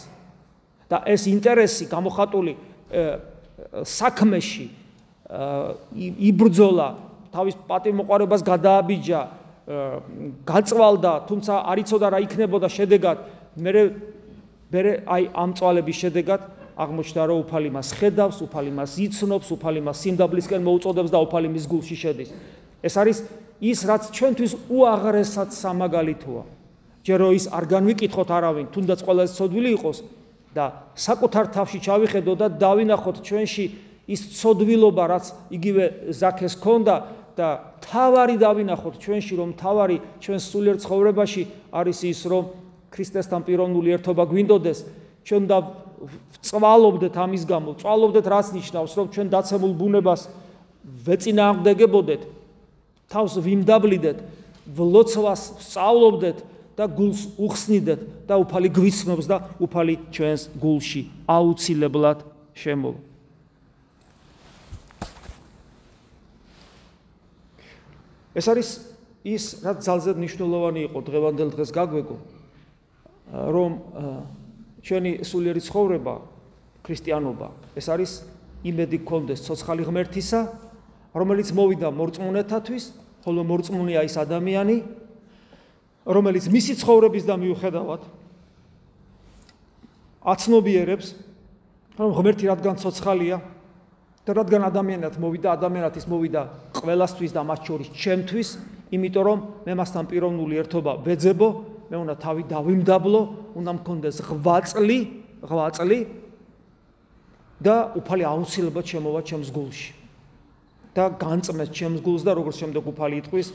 და 0.91 0.99
ეს 1.07 1.23
ინტერესი 1.31 1.87
გამოხატული 1.87 2.53
საქმეში 3.87 4.67
იბრძოლა 6.27 6.87
თავის 7.31 7.55
პატიმოყარებას 7.69 8.41
გადააბიჯა 8.43 9.21
გაწვალდა 10.43 11.13
თუმცა 11.31 11.53
არ 11.71 11.77
იცოდა 11.85 12.07
რა 12.11 12.19
იქნებოდა 12.27 12.67
შედეგად 12.67 13.17
მე 13.55 13.71
მე 14.71 14.81
აი 15.07 15.23
ამ 15.31 15.55
წვალების 15.55 15.97
შედეგად 16.03 16.41
აღმოჩნდა 16.81 17.23
რომ 17.29 17.37
უფალი 17.45 17.69
მას 17.77 17.87
ხედავს 17.99 18.37
უფალი 18.45 18.71
მას 18.73 18.91
იცნობს 19.05 19.47
უფალი 19.55 19.79
მას 19.85 19.97
სიმდაბლისკენ 20.01 20.61
მოუწოდებს 20.65 21.11
და 21.13 21.19
უფალი 21.21 21.47
მის 21.53 21.65
გულში 21.69 21.95
შედის. 22.03 22.29
ეს 22.81 22.93
არის 22.97 23.17
ის 23.61 23.79
რაც 23.85 24.03
ჩვენთვის 24.17 24.53
უაღრესად 24.69 25.49
სამაგალითოა. 25.53 26.43
ჯერ 27.05 27.17
რომ 27.21 27.31
ის 27.37 27.45
არ 27.49 27.65
განვიკითხოთ 27.69 28.29
არავინ 28.29 28.67
თუნდაც 28.73 28.99
ყველაზე 29.05 29.31
ცოდვილი 29.37 29.69
იყოს 29.77 29.97
და 30.53 30.65
საკუთარ 30.97 31.45
თავში 31.55 31.79
ჩავიხედოთ 31.85 32.37
და 32.41 32.47
დავინახოთ 32.61 33.17
ჩვენში 33.25 33.65
ის 34.11 34.21
ცოდვილობა 34.41 35.03
რაც 35.13 35.25
იგივე 35.55 35.83
ზაქეს 36.13 36.53
ქონდა 36.61 36.95
და 37.37 37.47
თავარი 37.85 38.35
დავინახოთ 38.37 38.95
ჩვენში 39.01 39.33
რომ 39.39 39.49
თავარი 39.57 39.97
ჩვენ 40.21 40.39
სულიერ 40.41 40.77
ცხოვრებაში 40.83 41.43
არის 41.71 41.99
ის 42.11 42.21
რომ 42.27 42.43
ქრისტესთან 42.91 43.41
პიროვნული 43.47 43.89
ერთობა 43.95 44.23
გვინდოდეს. 44.27 44.79
ჩვენ 45.23 45.43
და 45.47 45.57
წვალობდეთ 46.45 47.15
ამის 47.17 47.43
გამო 47.45 47.75
წვალობდეთ 47.81 48.25
რაც 48.33 48.47
ნიშნავს 48.57 48.91
რომ 48.97 49.07
ჩვენ 49.13 49.27
დაცემულ 49.31 49.73
ბუნებას 49.77 50.21
ვეწინააღმდეგებოდეთ 51.05 52.21
თავს 53.11 53.33
ვიმდაბლიდეთ 53.45 54.17
ვლოცვას 54.77 55.41
სწავლობდეთ 55.67 56.37
და 56.77 56.87
გულს 56.87 57.21
უხსნიდეთ 57.37 58.01
და 58.25 58.35
უფალი 58.41 58.69
გვიცნობს 58.73 59.25
და 59.27 59.37
უფალი 59.61 59.95
ჩვენს 60.15 60.41
გულში 60.57 61.01
აუცილებლად 61.27 62.23
შემოვა. 62.55 62.99
ეს 68.31 68.45
არის 68.47 68.69
ის 69.27 69.43
რაც 69.59 69.77
ძალზედ 69.83 70.15
მნიშვნელოვანი 70.17 70.81
იყო 70.87 70.99
დღევანდელ 71.03 71.49
დღეს 71.51 71.71
გაგვეგო 71.75 72.15
რომ 73.31 73.71
ჩვენი 74.81 75.11
სულიერი 75.25 75.61
ცხოვრება 75.61 76.15
ქრისტიანობა 76.85 77.47
ეს 77.77 77.87
არის 77.93 78.11
იმედი 78.65 78.97
გქონდეს 79.05 79.45
ცოცხალი 79.45 79.85
ღმერთისა 79.87 80.41
რომელიც 81.17 81.49
მოვიდა 81.53 81.89
მორწმუნეთათვის 81.93 82.83
ხოლო 83.25 83.41
მორწმუნეა 83.45 84.01
ის 84.07 84.15
ადამიანი 84.17 84.77
რომელიც 86.05 86.45
მისი 86.49 86.73
ცხოვრების 86.81 87.23
და 87.29 87.35
მიუხედავად 87.37 88.01
აცნობიერებს 90.21 91.07
რომ 92.01 92.09
ღმერთი 92.17 92.45
რადგან 92.49 92.75
ცოცხალია 92.81 93.37
და 94.21 94.35
რადგან 94.37 94.65
ადამიანად 94.69 95.17
მოვიდა, 95.17 95.49
ადამიანად 95.57 95.97
ის 95.97 96.05
მოვიდა 96.05 96.41
ყველასთვის 96.77 97.31
და 97.33 97.41
მათ 97.41 97.59
შორის 97.65 97.87
ჩემთვის, 97.89 98.49
იმიტომ 98.93 99.23
რომ 99.25 99.39
მე 99.65 99.73
მასთან 99.81 100.05
პიროვნული 100.11 100.61
ერთობა 100.61 100.93
ვეძებო, 101.01 101.47
მე 101.91 101.95
უნდა 101.99 102.15
თავი 102.23 102.43
დავიმდაბლო, 102.47 103.21
უნდა 103.59 103.71
მქონდეს 103.83 104.17
ღვაწლი, 104.23 104.99
ღვაწლი 105.43 105.99
და 107.59 107.75
უფალი 107.99 108.23
აუცილებლად 108.31 108.85
შემოვა 108.87 109.21
ჩემს 109.27 109.49
გულში. 109.51 109.91
და 110.91 111.07
განწმეს 111.15 111.71
ჩემს 111.71 111.99
გულს 112.03 112.23
და 112.27 112.35
როგორც 112.35 112.55
შემდეგ 112.59 112.83
უფალი 112.91 113.15
იტყვის, 113.23 113.47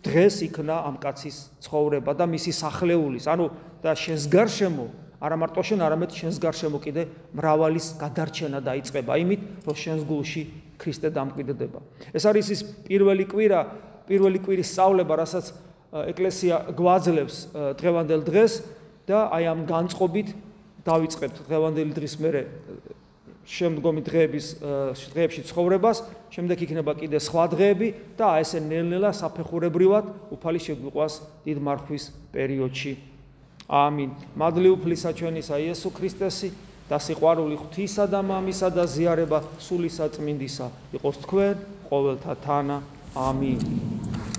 დღეს 0.00 0.34
იქნა 0.48 0.76
ამ 0.88 0.96
კაცის 0.96 1.36
ცხოვრება 1.60 2.16
და 2.16 2.24
მისი 2.24 2.52
სახლეულის, 2.54 3.28
ანუ 3.28 3.46
და 3.84 3.92
შენს 3.92 4.24
გარშემო 4.32 4.86
არა 5.18 5.36
მარტო 5.36 5.62
შენ, 5.66 5.80
არამედ 5.82 6.10
შენს 6.14 6.36
გარშემო 6.38 6.78
კიდე 6.78 7.02
მრავალის 7.34 7.86
გადარჩენა 7.98 8.58
დაიწყება 8.62 9.12
იმით, 9.18 9.40
რომ 9.66 9.74
შენს 9.74 10.02
გულში 10.06 10.42
ქრისტე 10.78 11.08
დამკვიდრდება. 11.10 11.80
ეს 12.14 12.24
არის 12.24 12.46
ის 12.54 12.60
პირველი 12.86 13.24
კვირა, 13.26 13.60
პირველი 14.06 14.38
კვირის 14.38 14.68
სწავლება, 14.72 15.12
რასაც 15.18 15.50
ეკლესია 15.92 16.56
გვაძლევს 16.76 17.36
დღევანდელ 17.80 18.22
დღეს 18.28 18.52
და 19.08 19.24
აი 19.32 19.44
ამ 19.48 19.60
განწყობით 19.68 20.28
დავიწყებთ 20.84 21.36
დღევანდელი 21.48 21.92
დღის 21.96 22.14
მერე 22.20 22.42
შემდგომი 23.48 24.02
დღეების 24.04 24.46
დღეებში 25.08 25.42
ცხოვრებას, 25.48 26.02
შემდეგ 26.28 26.64
იქნება 26.68 26.92
კიდე 27.00 27.18
სხვა 27.24 27.44
დღეები 27.56 27.88
და 28.20 28.36
აი 28.36 28.44
ესე 28.44 28.60
ნელ-ნელა 28.60 29.12
საფეხურებრივად 29.16 30.04
უფალი 30.36 30.60
შეგვიყვას 30.68 31.14
დიდ 31.48 31.58
მარხვის 31.64 32.04
პერიოდში. 32.36 32.92
ამინ. 33.68 34.10
მადლი 34.36 34.68
უფლისა 34.76 35.12
ჩვენისა 35.16 35.56
იესო 35.64 35.88
ქრისტესი 35.96 36.48
და 36.88 36.96
სიყვარული 37.00 37.56
ღვთისა 37.56 38.04
და 38.08 38.20
მამისა 38.24 38.68
და 38.72 38.84
ზიარება 38.84 39.40
სული 39.60 39.88
საწმინდისა 39.92 40.68
იყოს 40.96 41.16
თქვენ 41.24 41.56
ყოველთა 41.88 42.34
თანა. 42.44 42.76
ამინ. 43.16 44.37